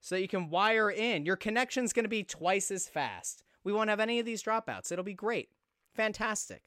[0.00, 1.24] so that you can wire in.
[1.24, 3.42] Your connection's going to be twice as fast.
[3.64, 4.92] We won't have any of these dropouts.
[4.92, 5.48] It'll be great.
[5.94, 6.62] Fantastic.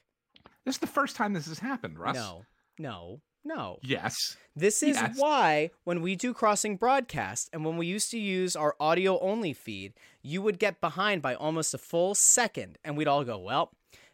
[0.66, 2.16] This is the first time this has happened, Russ.
[2.16, 2.46] No.
[2.80, 3.22] No.
[3.44, 3.78] No.
[3.82, 4.38] Yes.
[4.56, 5.16] This is Yes.
[5.18, 9.54] why when we do crossing broadcast and when we used to use our audio only
[9.54, 13.72] feed, you would get behind by almost a full second and we'd all go, well,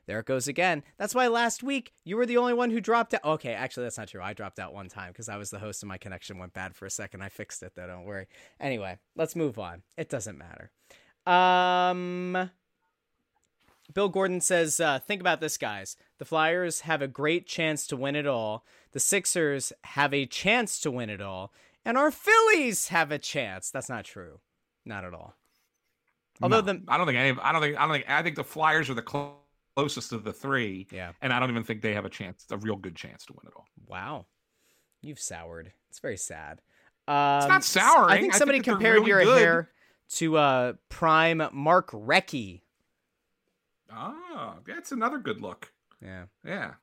[0.07, 0.83] there it goes again.
[0.97, 3.23] That's why last week you were the only one who dropped out.
[3.23, 4.21] Okay, actually, that's not true.
[4.21, 6.75] I dropped out one time because I was the host and my connection went bad
[6.75, 7.21] for a second.
[7.21, 8.27] I fixed it though, don't worry.
[8.59, 9.83] Anyway, let's move on.
[9.97, 10.71] It doesn't matter.
[11.25, 12.49] Um.
[13.93, 15.95] Bill Gordon says, uh, think about this, guys.
[16.17, 18.65] The Flyers have a great chance to win it all.
[18.91, 21.53] The Sixers have a chance to win it all.
[21.85, 23.71] And our Phillies have a chance.
[23.71, 24.39] That's not true.
[24.85, 25.35] Not at all.
[26.41, 27.39] Although No, the I don't think any.
[27.41, 27.77] I don't think.
[27.77, 28.09] I don't think.
[28.09, 29.37] I think the Flyers are the clo-
[29.77, 32.57] closest of the three, yeah, and I don't even think they have a chance, a
[32.57, 33.65] real good chance to win it all.
[33.85, 34.25] wow,
[35.01, 35.71] you've soured.
[35.89, 36.61] It's very sad.
[37.07, 38.09] Um, not s- souring.
[38.09, 39.39] I I think think somebody that they're compared really your good.
[39.39, 39.69] hair
[40.15, 42.61] to uh, prime Mark Recchi.
[43.91, 45.71] Ah, that's another good look.
[46.01, 46.73] Yeah, Yeah,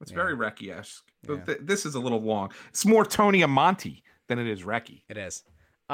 [0.00, 0.16] it's Yeah.
[0.16, 1.04] very Recchi-esque.
[1.28, 1.54] Yeah.
[1.60, 2.52] this is a little long.
[2.68, 5.02] It's more Tony Amonte than it is Recchi.
[5.08, 5.42] it is.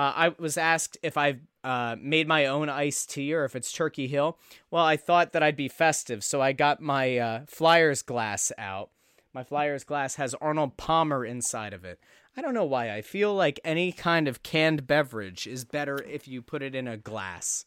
[0.00, 3.70] Uh, I was asked if I've uh, made my own iced tea or if it's
[3.70, 4.38] Turkey Hill.
[4.70, 8.88] Well, I thought that I'd be festive, so I got my uh, Flyers glass out.
[9.34, 12.00] My Flyers glass has Arnold Palmer inside of it.
[12.34, 12.90] I don't know why.
[12.90, 16.88] I feel like any kind of canned beverage is better if you put it in
[16.88, 17.66] a glass.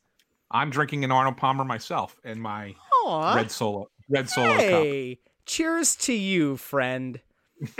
[0.50, 2.74] I'm drinking an Arnold Palmer myself in my
[3.06, 4.60] Aw, red solo red solo cup.
[4.60, 7.20] hey, cheers to you, friend.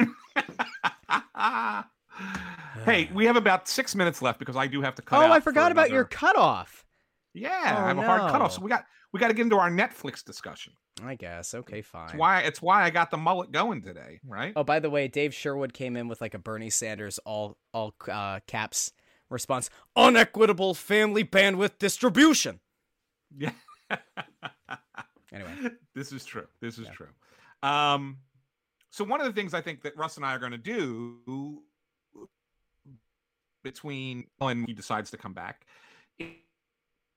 [2.86, 5.20] hey, we have about six minutes left because I do have to cut.
[5.20, 6.86] oh, I for forgot about your cutoff.
[7.34, 9.58] Yeah, Oh, I have a hard cutoff, so we got we got to get into
[9.58, 10.74] our Netflix discussion.
[11.04, 11.56] I guess.
[11.56, 12.10] Okay, fine.
[12.10, 14.54] It's why it's why I got the mullet going today, right?
[14.56, 17.96] Oh, by the way, Dave Sherwood came in with like a Bernie Sanders all all
[18.08, 18.92] uh, caps
[19.32, 22.60] response: unequitable family bandwidth distribution.
[23.36, 23.52] Yeah.
[25.34, 25.50] Anyway,
[25.96, 26.46] this is true.
[26.62, 26.92] This is Yeah.
[26.92, 27.08] true.
[27.64, 28.18] Um,
[28.92, 31.64] so one of the things I think that Russ and I are going to do
[33.64, 35.66] between when he decides to come back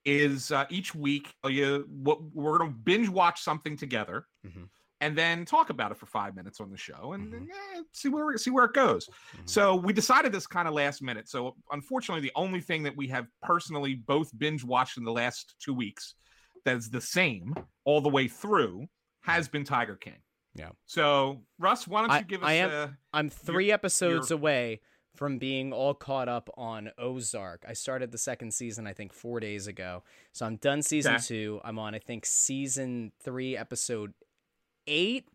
[0.05, 4.68] is uh, each week you what we're going to binge watch something together Mhm.
[5.01, 7.30] and then talk about it for five minutes on the show and Mhm.
[7.32, 9.09] then, eh, see where see where it goes.
[9.36, 9.49] Mhm.
[9.49, 11.28] So we decided this kind of last minute.
[11.28, 15.57] So unfortunately, the only thing that we have personally both binge watched in the last
[15.59, 16.14] two weeks
[16.64, 18.86] that's the same all the way through
[19.22, 20.22] has been Tiger King.
[20.55, 20.70] Yeah.
[20.86, 24.40] So Russ, why don't you I- give us I am- a I'm three episodes you're-
[24.40, 24.80] away
[25.17, 27.64] from being all caught up on Ozark.
[27.69, 30.03] I started the second season, I think, four days ago.
[30.33, 31.23] So I'm done season Okay.
[31.25, 31.61] two.
[31.64, 34.12] I'm on, I think, season three, episode
[34.87, 35.29] eight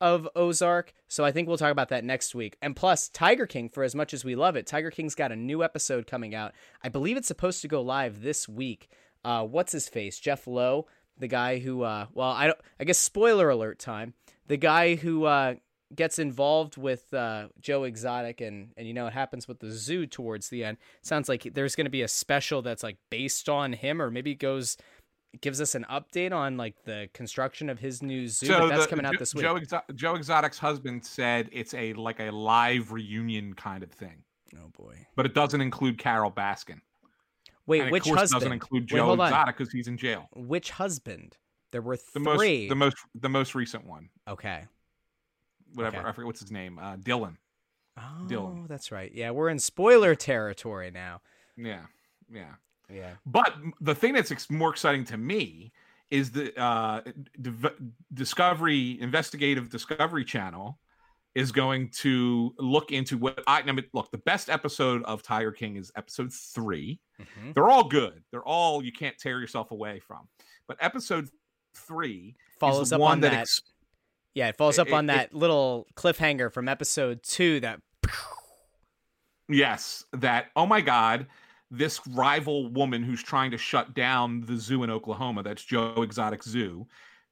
[0.00, 0.92] of Ozark.
[1.08, 2.56] So I think we'll talk about that next week.
[2.60, 5.36] And plus, Tiger King, for as much as we love it, Tiger King's got a
[5.36, 6.52] new episode coming out.
[6.84, 8.88] I believe it's supposed to go live this week.
[9.24, 10.18] Uh, what's his face?
[10.20, 10.86] Jeff Lowe,
[11.18, 14.14] the guy who, uh, well, I don't, I guess spoiler alert time.
[14.48, 15.54] The guy who uh,
[15.94, 20.06] gets involved with uh, Joe Exotic, and and you know it happens with the zoo
[20.06, 20.78] towards the end.
[21.02, 24.34] Sounds like there's going to be a special that's like based on him, or maybe
[24.34, 24.76] goes
[25.42, 28.48] gives us an update on like the construction of his new zoo.
[28.48, 29.42] but that's the- coming out this week.
[29.42, 34.24] Joe, Exo- Joe Exotic's husband said it's a like a live reunion kind of thing,
[34.56, 35.06] oh boy!
[35.14, 36.80] but it doesn't include Carole Baskin.
[37.66, 38.40] Wait, and which of husband?
[38.40, 39.20] doesn't include Joe on.
[39.20, 40.28] Exotic because he's in jail.
[40.34, 41.36] Which husband?
[41.72, 42.68] There were The most three.
[42.68, 44.08] the most the most recent one.
[44.28, 44.64] okay.
[45.74, 45.98] Whatever.
[45.98, 46.08] Okay.
[46.08, 46.78] I forget what's his name.
[46.78, 47.36] Uh, Dylan.
[47.98, 48.68] Oh, Dylan.
[48.68, 49.10] that's right.
[49.14, 51.20] Yeah, we're in spoiler territory now.
[51.56, 51.82] Yeah,
[52.30, 52.54] yeah.
[52.92, 53.12] Yeah.
[53.24, 55.72] But the thing that's ex- more exciting to me
[56.10, 57.00] is the uh,
[57.40, 57.74] Div-
[58.14, 60.78] Discovery Investigative Discovery Channel
[61.34, 64.10] is going to look into what I, I mean, look.
[64.10, 67.00] The best episode of Tiger King is episode three.
[67.20, 67.54] Mhm.
[67.54, 68.22] They're all good.
[68.30, 70.28] They're all you can't tear yourself away from.
[70.68, 71.28] But episode
[71.74, 73.40] three Follows up one on that, that.
[73.40, 73.62] ex-
[74.36, 77.58] yeah, it follows up it- on it- that little cliffhanger from episode two.
[77.60, 77.80] That
[79.48, 81.26] Yes, that oh my god,
[81.70, 86.42] this rival woman who's trying to shut down the zoo in Oklahoma, that's Joe Exotic
[86.42, 86.86] Zoo,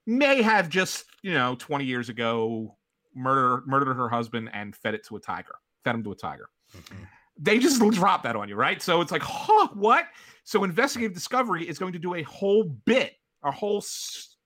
[0.07, 2.77] may have just, you know, 20 years ago
[3.17, 5.55] murder murdered her husband and fed it to a tiger.
[5.85, 6.49] Fed him to a tiger.
[6.77, 7.05] Mm-hmm.
[7.39, 8.81] They just drop that on you, right?
[8.81, 10.07] So it's like, huh, what?
[10.45, 14.37] So investigative discovery is going to do a whole bit, a whole s-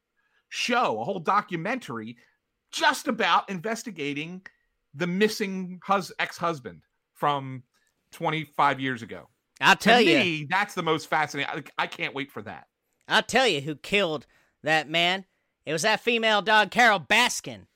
[0.48, 2.16] show, a whole documentary
[2.72, 4.42] just about investigating
[4.94, 6.82] the missing hus- ex-husband
[7.14, 7.62] from
[8.12, 9.28] 25 years ago.
[9.60, 11.64] I'll To tell you, me, that's the most fascinating.
[11.78, 12.66] I, I can't wait for that.
[13.08, 14.26] I'll tell you who killed
[14.62, 15.24] that man.
[15.66, 17.66] It was that female dog, Carole Baskin.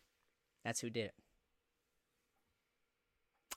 [0.65, 1.15] That's who did it.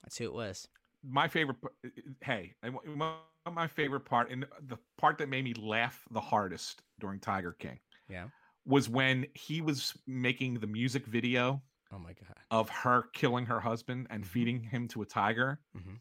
[0.03, 0.67] That's who it was.
[1.03, 1.57] My favorite.
[1.61, 2.53] p- uh, uh, Hey,
[2.95, 3.13] my,
[3.51, 7.79] my favorite part, and the part that made me laugh the hardest during Tiger King,
[8.09, 8.25] Yeah.
[8.65, 11.61] Was when he was making the music video
[11.91, 12.35] Oh my god.
[12.51, 14.15] of her killing her husband Mm-hmm.
[14.15, 15.99] and feeding him to a tiger, Mhm.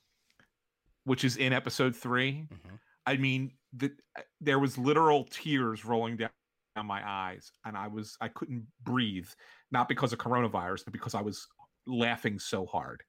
[1.04, 2.78] which is in episode 3 Mhm.
[3.06, 3.94] I mean, the,
[4.40, 6.30] there was literal tears rolling down,
[6.74, 9.28] down my eyes, and I was I couldn't breathe,
[9.70, 11.46] not because of coronavirus, but because I was
[11.86, 13.02] laughing so hard.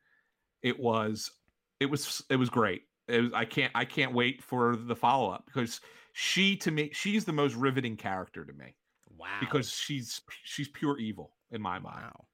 [0.62, 1.32] It was,
[1.80, 2.84] it was, it was great.
[3.08, 5.80] It was, I can't, I can't wait for the follow up because
[6.12, 8.76] she to me, she's the most riveting character to me
[9.18, 9.28] Wow.
[9.40, 12.04] because she's she's pure evil in my mind.
[12.04, 12.26] wow.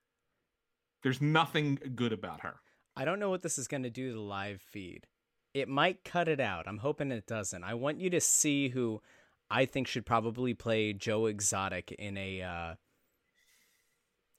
[1.03, 2.55] There's nothing good about her.
[2.95, 5.07] I don't know what this is going to do to the live feed.
[5.53, 6.67] It might cut it out.
[6.67, 7.63] I'm hoping it doesn't.
[7.63, 9.01] I want you to see who
[9.49, 12.75] I think should probably play Joe Exotic in a uh,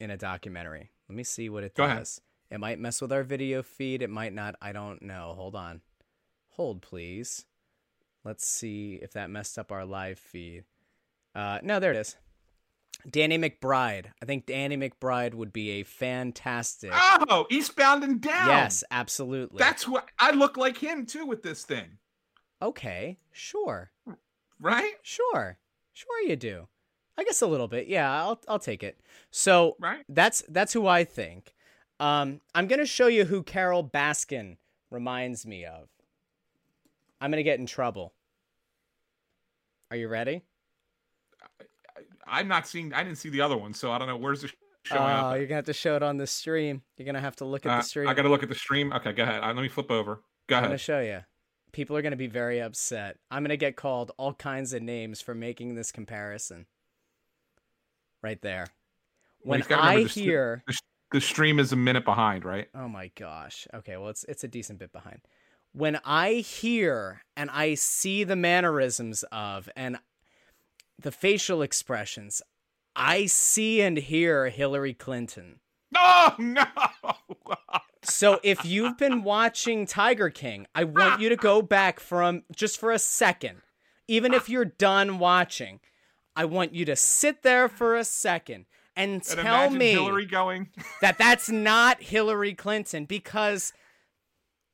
[0.00, 0.90] in a documentary.
[1.08, 1.98] Let me see what it Go ahead.
[1.98, 2.20] does.
[2.50, 4.02] It might mess with our video feed.
[4.02, 4.54] It might not.
[4.60, 5.32] I don't know.
[5.36, 5.80] Hold on.
[6.50, 7.44] Hold, please.
[8.24, 10.64] Let's see if that messed up our live feed.
[11.34, 12.16] Uh, no, there it is.
[13.10, 14.06] Danny McBride.
[14.22, 16.90] I think Danny McBride would be a fantastic.
[16.94, 18.48] Oh, Eastbound and Down.
[18.48, 19.58] Yes, absolutely.
[19.58, 21.98] That's what I look like him too with this thing,
[22.60, 23.18] okay.
[23.32, 23.90] Sure,
[24.60, 24.94] right?
[25.02, 25.58] sure,
[25.92, 26.20] sure.
[26.26, 26.68] You do.
[27.18, 27.88] I guess a little bit.
[27.88, 29.00] Yeah, I'll I'll take it.
[29.30, 30.04] So Right?
[30.08, 31.54] that's that's who I think.
[32.00, 34.56] Um, I'm gonna show you who Carole Baskin
[34.90, 35.88] reminds me of.
[37.20, 38.14] I'm gonna get in trouble.
[39.90, 40.42] Are you ready?
[42.32, 42.92] I'm not seeing.
[42.92, 44.50] I didn't see the other one, so I don't know where's it
[44.84, 45.36] showing Oh, up.
[45.36, 46.82] you're gonna have to show it on the stream.
[46.96, 48.08] You're gonna have to look at Uh, the stream.
[48.08, 48.92] I got to look at the stream.
[48.92, 49.42] Okay, go ahead.
[49.44, 50.22] Uh, let me flip over.
[50.48, 50.64] Go ahead.
[50.64, 51.20] I'm gonna show you.
[51.72, 53.18] People are gonna be very upset.
[53.30, 56.66] I'm gonna get called all kinds of names for making this comparison.
[58.22, 58.66] Right there.
[59.40, 60.64] When gotta remember I the st- hear,
[61.12, 62.68] The stream is a minute behind, right?
[62.74, 63.66] oh my gosh.
[63.74, 65.20] Okay, well it's it's a decent bit behind.
[65.72, 69.98] When I hear and I see the mannerisms of and
[71.02, 72.42] the facial expressions,
[72.94, 75.60] I see and hear Hillary Clinton.
[75.94, 76.64] Oh no!
[78.02, 82.80] So if you've been watching Tiger King, I want you to go back from just
[82.80, 83.62] for a second.
[84.08, 85.80] Even if you're done watching,
[86.34, 90.70] I want you to sit there for a second and and tell me Hillary going.
[91.00, 93.72] that that's not Hillary Clinton because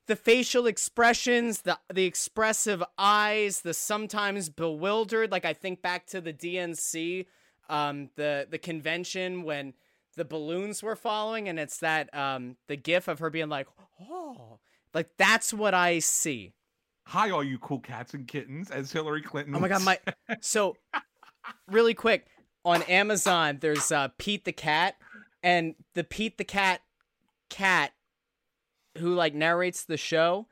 [0.09, 6.21] the facial expressions, the the expressive eyes, the sometimes bewildered, like I think back to
[6.21, 7.27] the DNC,
[7.69, 9.75] um, the the convention when
[10.17, 13.69] the balloons were following, and it's that um the gif of her being like,
[14.11, 14.59] oh,
[14.95, 16.55] like that's what I see.
[17.05, 19.55] Hi, all you cool cats and kittens, as Hillary Clinton.
[19.55, 19.99] Oh my god, my
[20.41, 20.77] so
[21.71, 22.27] really quick
[22.65, 24.97] on Amazon there's uh Pete the cat
[25.43, 26.81] and the Pete the cat
[27.51, 27.93] cat
[28.99, 30.47] who like narrates the show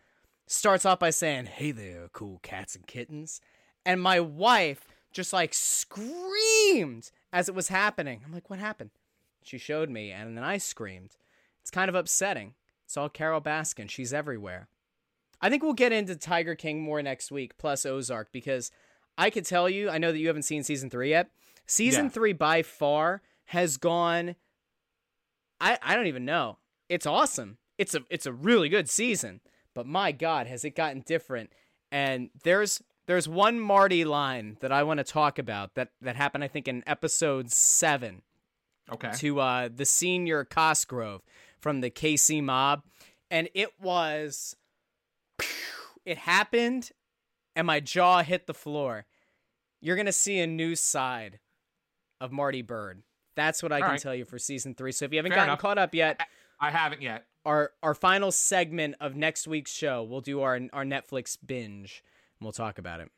[0.47, 3.41] starts off by saying, "Hey there, cool cats and kittens."
[3.85, 8.23] And my wife just like screamed as it was happening.
[8.25, 8.91] I'm like, "What happened?"
[9.43, 11.17] She showed me and then I screamed.
[11.61, 12.55] It's kind of upsetting.
[12.85, 13.91] It's all Carole Baskin.
[13.91, 14.69] She's everywhere.
[15.41, 18.71] I think we'll get into Tiger King more next week, plus Ozark, because
[19.19, 21.31] I could tell you, I know that you haven't seen season three yet.
[21.67, 22.11] Season Yeah.
[22.11, 24.37] three by far has gone.
[25.61, 26.59] I I don't even know.
[26.89, 27.59] It's awesome.
[27.79, 29.41] It's a it's a really good season,
[29.75, 31.51] but my God, has it gotten different?
[31.93, 36.43] And there's there's one Marty line that I want to talk about that that happened
[36.45, 38.23] I think in episode seven
[38.93, 39.11] Okay.
[39.17, 41.23] to uh, the senior Cosgrove.
[41.59, 42.83] from the KC mob,
[43.31, 44.55] and it was.
[46.05, 46.91] It happened,
[47.57, 49.07] and my jaw hit the floor.
[49.81, 51.41] You're gonna see a new side
[52.21, 52.99] of Marty Byrde.
[53.35, 54.01] That's what I All can right.
[54.01, 54.93] tell you for season three.
[54.93, 55.59] So if you haven't Fair gotten enough.
[55.61, 56.21] caught up yet,
[56.61, 57.27] I haven't yet.
[57.47, 62.03] Our our final segment of next week's show, we'll do our our Netflix binge,
[62.39, 63.11] and we'll talk about it.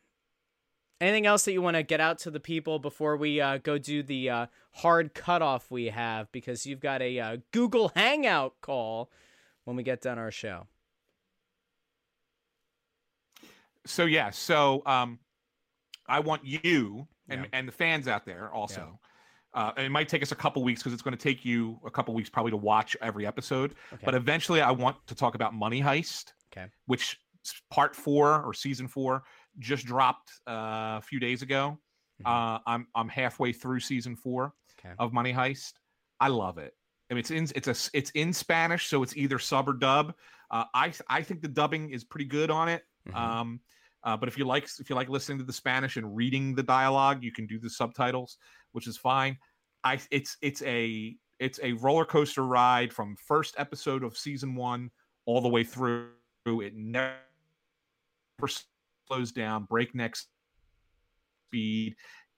[1.01, 3.77] Anything else that you want to get out to the people before we uh, go
[3.77, 6.31] do the uh, hard cutoff we have?
[6.31, 9.09] Because you've got a uh, Google Hangout call
[9.63, 10.67] when we get done our show.
[13.85, 15.19] So yeah, so um,
[16.07, 17.47] I want you and Yeah.
[17.53, 18.99] and the fans out there also.
[19.53, 21.89] Uh, it might take us a couple weeks because it's going to take you a
[21.91, 23.75] couple weeks probably to watch every episode.
[23.93, 24.01] Okay.
[24.05, 26.67] But eventually, I want to talk about Money Heist, Okay.
[26.85, 27.17] which
[27.71, 29.23] part four or season four
[29.57, 31.79] just dropped uh, a few days ago.
[32.21, 32.27] Mhm.
[32.27, 34.93] Uh, I'm I'm halfway through season four Okay.
[34.99, 35.73] of Money Heist.
[36.19, 36.73] I love it.
[37.09, 40.13] I mean, it's in it's a it's in Spanish, so it's either sub or dub.
[40.51, 42.83] Uh, I I think the dubbing is pretty good on it.
[43.07, 43.15] Mhm.
[43.15, 43.59] Um,
[44.03, 46.63] uh, but if you like if you like listening to the Spanish and reading the
[46.63, 48.37] dialogue, you can do the subtitles,
[48.71, 49.37] which is fine.
[49.83, 54.91] I it's it's a it's a roller coaster ride from first episode of season one
[55.25, 56.09] all the way through.
[56.45, 57.17] It never
[59.07, 60.15] slows down, breakneck
[61.47, 61.95] speed.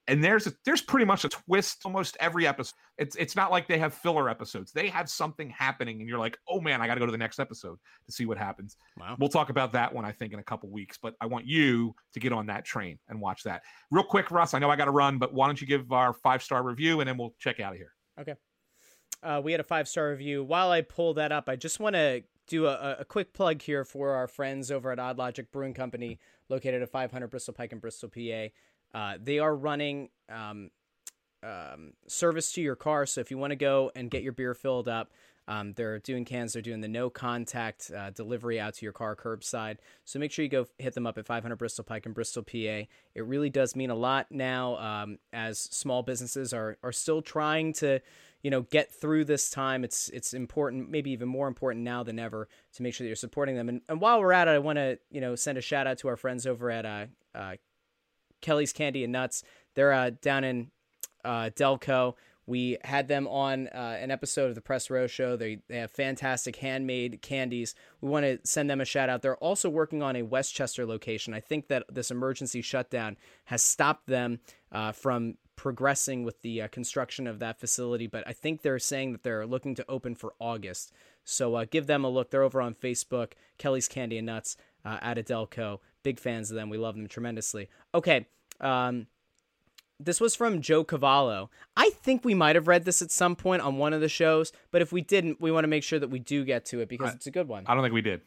[0.08, 2.74] And there's a, there's pretty much a twist almost every episode.
[2.98, 4.72] It's it's not like they have filler episodes.
[4.72, 7.18] They have something happening, and you're like, oh man, I got to go to the
[7.18, 8.76] next episode to see what happens.
[8.98, 9.16] Wow.
[9.18, 10.98] We'll talk about that one, I think, in a couple weeks.
[11.00, 13.62] But I want you to get on that train and watch that.
[13.92, 16.12] Real quick, Russ, I know I got to run, but why don't you give our
[16.12, 17.92] five star review and then we'll check out of here.
[18.20, 18.34] Okay.
[19.22, 20.42] Uh, we had a five star review.
[20.42, 23.84] While I pull that up, I just want to do a, a quick plug here
[23.84, 27.78] for our friends over at Odd Logic Brewing Company, located at 500 Bristol Pike in
[27.78, 28.48] Bristol, PA.
[28.94, 30.70] Uh, they are running um,
[31.42, 33.06] um, service to your car.
[33.06, 35.10] So if you want to go and get your beer filled up,
[35.48, 36.52] um, they're doing cans.
[36.52, 39.78] They're doing the no contact uh, delivery out to your car curbside.
[40.04, 42.56] So make sure you go hit them up at 500 Bristol Pike in Bristol, PA.
[42.56, 47.72] It really does mean a lot now um, as small businesses are, are still trying
[47.74, 48.00] to
[48.42, 52.18] you know get through this time it's it's important maybe even more important now than
[52.18, 54.58] ever to make sure that you're supporting them and, and while we're at it i
[54.58, 57.54] want to you know send a shout out to our friends over at uh, uh,
[58.42, 59.42] kelly's candy and nuts
[59.74, 60.70] they're uh, down in
[61.24, 62.14] uh, delco
[62.44, 65.90] we had them on uh, an episode of the press row show they, they have
[65.90, 70.16] fantastic handmade candies we want to send them a shout out they're also working on
[70.16, 73.16] a West Chester location i think that this emergency shutdown
[73.46, 74.40] has stopped them
[74.72, 79.12] uh, from progressing with the uh, construction of that facility, but I think they're saying
[79.12, 80.92] that they're looking to open for August.
[81.24, 82.30] So uh, give them a look.
[82.30, 85.78] They're over on Facebook, Kelly's Candy and Nuts uh, at Adelco.
[86.02, 86.68] Big fans of them.
[86.70, 87.68] We love them tremendously.
[87.94, 88.26] Okay.
[88.60, 89.06] Um,
[90.00, 91.48] this was from Joe Cavallo.
[91.76, 94.52] I think we might have read this at some point on one of the shows,
[94.72, 96.88] but if we didn't, we want to make sure that we do get to it
[96.88, 97.64] because I- it's a good one.
[97.68, 98.20] I don't think we did.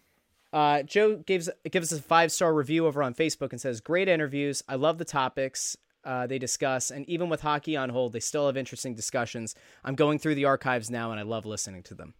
[0.53, 4.07] Uh, Joe gives gives us a five star review over on Facebook and says, "Great
[4.07, 4.63] interviews.
[4.69, 8.45] I love the topics uh, they discuss, and even with hockey on hold, they still
[8.45, 9.53] have interesting discussions.
[9.83, 12.13] I'm going through the archives now, and I love listening to them.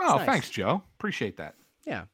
[0.00, 0.26] Oh, nice.
[0.26, 0.82] thanks, Joe.
[0.98, 1.54] Appreciate that.
[1.86, 2.06] Yeah,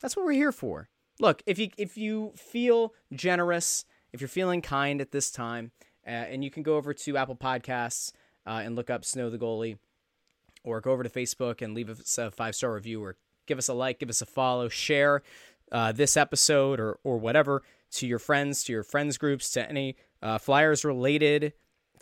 [0.00, 0.88] that's what we're here for.
[1.20, 5.70] Look, if you if you feel generous, if you're feeling kind at this time,
[6.06, 8.12] uh, and you can go over to Apple Podcasts
[8.46, 9.76] uh, and look up Snow the Goalie,
[10.64, 13.16] or go over to Facebook and leave us a five star review, or
[13.46, 15.22] give us a like, give us a follow, share
[15.70, 17.62] uh, this episode or or whatever
[17.92, 21.52] to your friends, to your friends groups, to any uh, Flyers related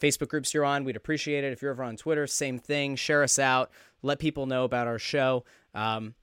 [0.01, 0.85] Facebook groups you're on.
[0.85, 2.27] We'd appreciate it if you're over on Twitter.
[2.27, 2.95] Same thing.
[2.95, 3.71] Share us out.
[4.03, 5.45] Let people know about our show.
[5.75, 6.15] Um,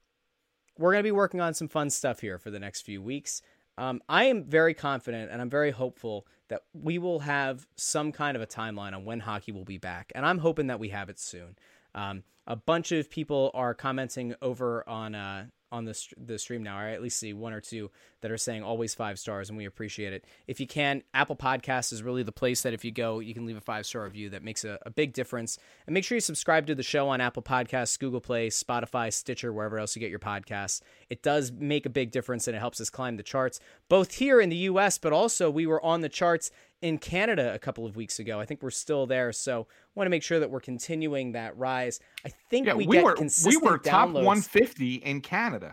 [0.78, 3.42] we're going to be working on some fun stuff here for the next few weeks.
[3.78, 8.36] Um, I am very confident and I'm very hopeful that we will have some kind
[8.36, 10.12] of a timeline on when hockey will be back.
[10.14, 11.56] And I'm hoping that we have it soon.
[11.94, 15.46] Um, a bunch of people are commenting over on uh,
[15.76, 16.78] on the the stream now.
[16.78, 17.90] I at least see one or two
[18.22, 20.24] that are saying always five stars, and we appreciate it.
[20.46, 23.46] If you can, Apple Podcasts is really the place that if you go, you can
[23.46, 24.30] leave a five star review.
[24.30, 25.58] That makes a, a big difference.
[25.86, 29.52] And make sure you subscribe to the show on Apple Podcasts, Google Play, Spotify, Stitcher,
[29.52, 30.80] wherever else you get your podcasts.
[31.10, 34.40] It does make a big difference, and it helps us climb the charts, both here
[34.40, 36.50] in the U.S., but also we were on the charts
[36.82, 38.38] in Canada a couple of weeks ago.
[38.38, 42.00] I think we're still there, so want to make sure that we're continuing that rise.
[42.24, 44.24] I think Yeah, we, we, get were we were top downloads.
[44.24, 45.65] 150 in Canada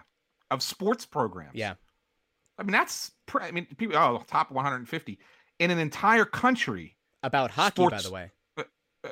[0.53, 1.51] of sports programs.
[1.55, 1.73] Yeah.
[2.57, 5.19] I mean that's I mean people oh top 150
[5.59, 6.95] in an entire country.
[7.23, 8.31] about hockey, by the way.
[8.57, 8.63] Uh,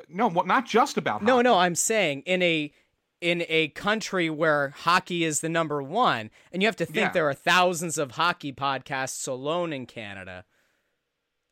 [0.08, 1.42] no, well, not just about No, hockey.
[1.44, 2.72] no, no, I'm saying in a
[3.20, 7.12] in a country where hockey is the number one, and you have to think Yeah.
[7.12, 10.44] there are thousands of hockey podcasts alone in Canada.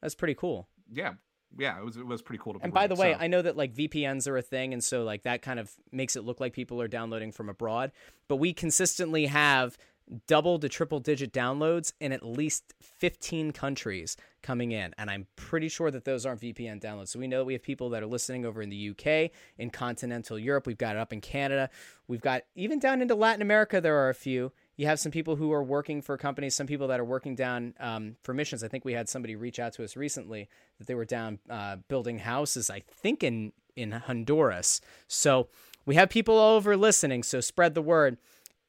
[0.02, 0.68] That's pretty cool.
[0.90, 1.14] Yeah.
[1.58, 2.60] Yeah, it was it was pretty cool to.
[2.62, 3.18] And by the way, so.
[3.20, 6.16] I know that like VPNs are a thing, and so like that kind of makes
[6.16, 7.92] it look like people are downloading from abroad.
[8.28, 9.76] But we consistently have
[10.26, 14.94] double to triple digit downloads in at least 15 countries coming in.
[14.98, 17.08] And I'm pretty sure that those aren't VPN downloads.
[17.08, 19.70] So we know that we have people that are listening over in the UK, in
[19.70, 20.66] continental Europe.
[20.66, 21.70] We've got it up in Canada.
[22.08, 24.52] We've got even down into Latin America, there are a few.
[24.80, 27.74] You have some people who are working for companies, some people that are working down
[27.80, 28.64] um, for missions.
[28.64, 31.76] I think we had somebody reach out to us recently that they were down uh,
[31.88, 34.80] building houses, I think in, in Honduras.
[35.06, 35.48] So
[35.84, 37.24] we have people all over listening.
[37.24, 38.16] So spread the word.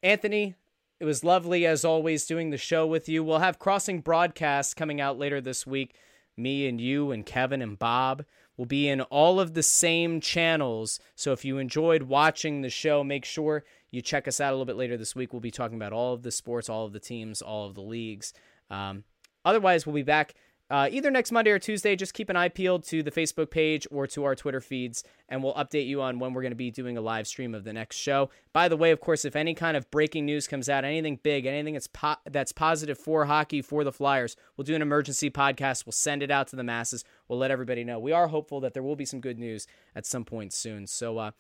[0.04, 0.56] Anthony,
[1.00, 3.24] it was lovely as always doing the show with you.
[3.24, 5.96] We'll have Crossing broadcasts coming out later this week.
[6.36, 8.26] Me and you and Kevin and Bob
[8.58, 11.00] will be in all of the same channels.
[11.16, 14.66] So if you enjoyed watching the show, make sure you check us out a little
[14.66, 15.34] bit later this week.
[15.34, 17.82] We'll be talking about all of the sports, all of the teams, all of the
[17.82, 18.34] leagues.
[18.70, 19.04] Um,
[19.46, 20.34] otherwise, we'll be back
[20.72, 21.98] uh, either next Monday or Tuesday.
[21.98, 25.44] Just keep an eye peeled to the Facebook page or to our Twitter feeds, and
[25.44, 27.74] we'll update you on when we're going to be doing a live stream of the
[27.74, 28.30] next show.
[28.54, 31.46] By the way, of course, if any kind of breaking news comes out, anything big,
[31.46, 35.86] anything that's po- that's positive for hockey for the Flyers, we'll do an emergency podcast.
[35.86, 37.04] We'll send it out to the masses.
[37.28, 38.00] We'll let everybody know.
[38.00, 40.88] We are hopeful that there will be some good news at some point soon.
[40.88, 41.32] So, uh,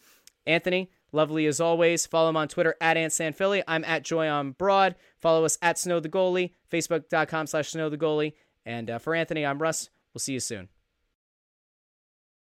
[0.45, 2.05] Anthony, lovely as always.
[2.05, 3.64] Follow him on Twitter at AntSanPhilly.
[3.68, 4.95] I'm at Joy on Broad.
[5.18, 8.34] Follow us at Snow the Goalie, Facebook.com slash Snow the Goalie.
[8.66, 9.89] And uh, for Anthony, I'm Russ.
[10.14, 10.70] We'll see you soon.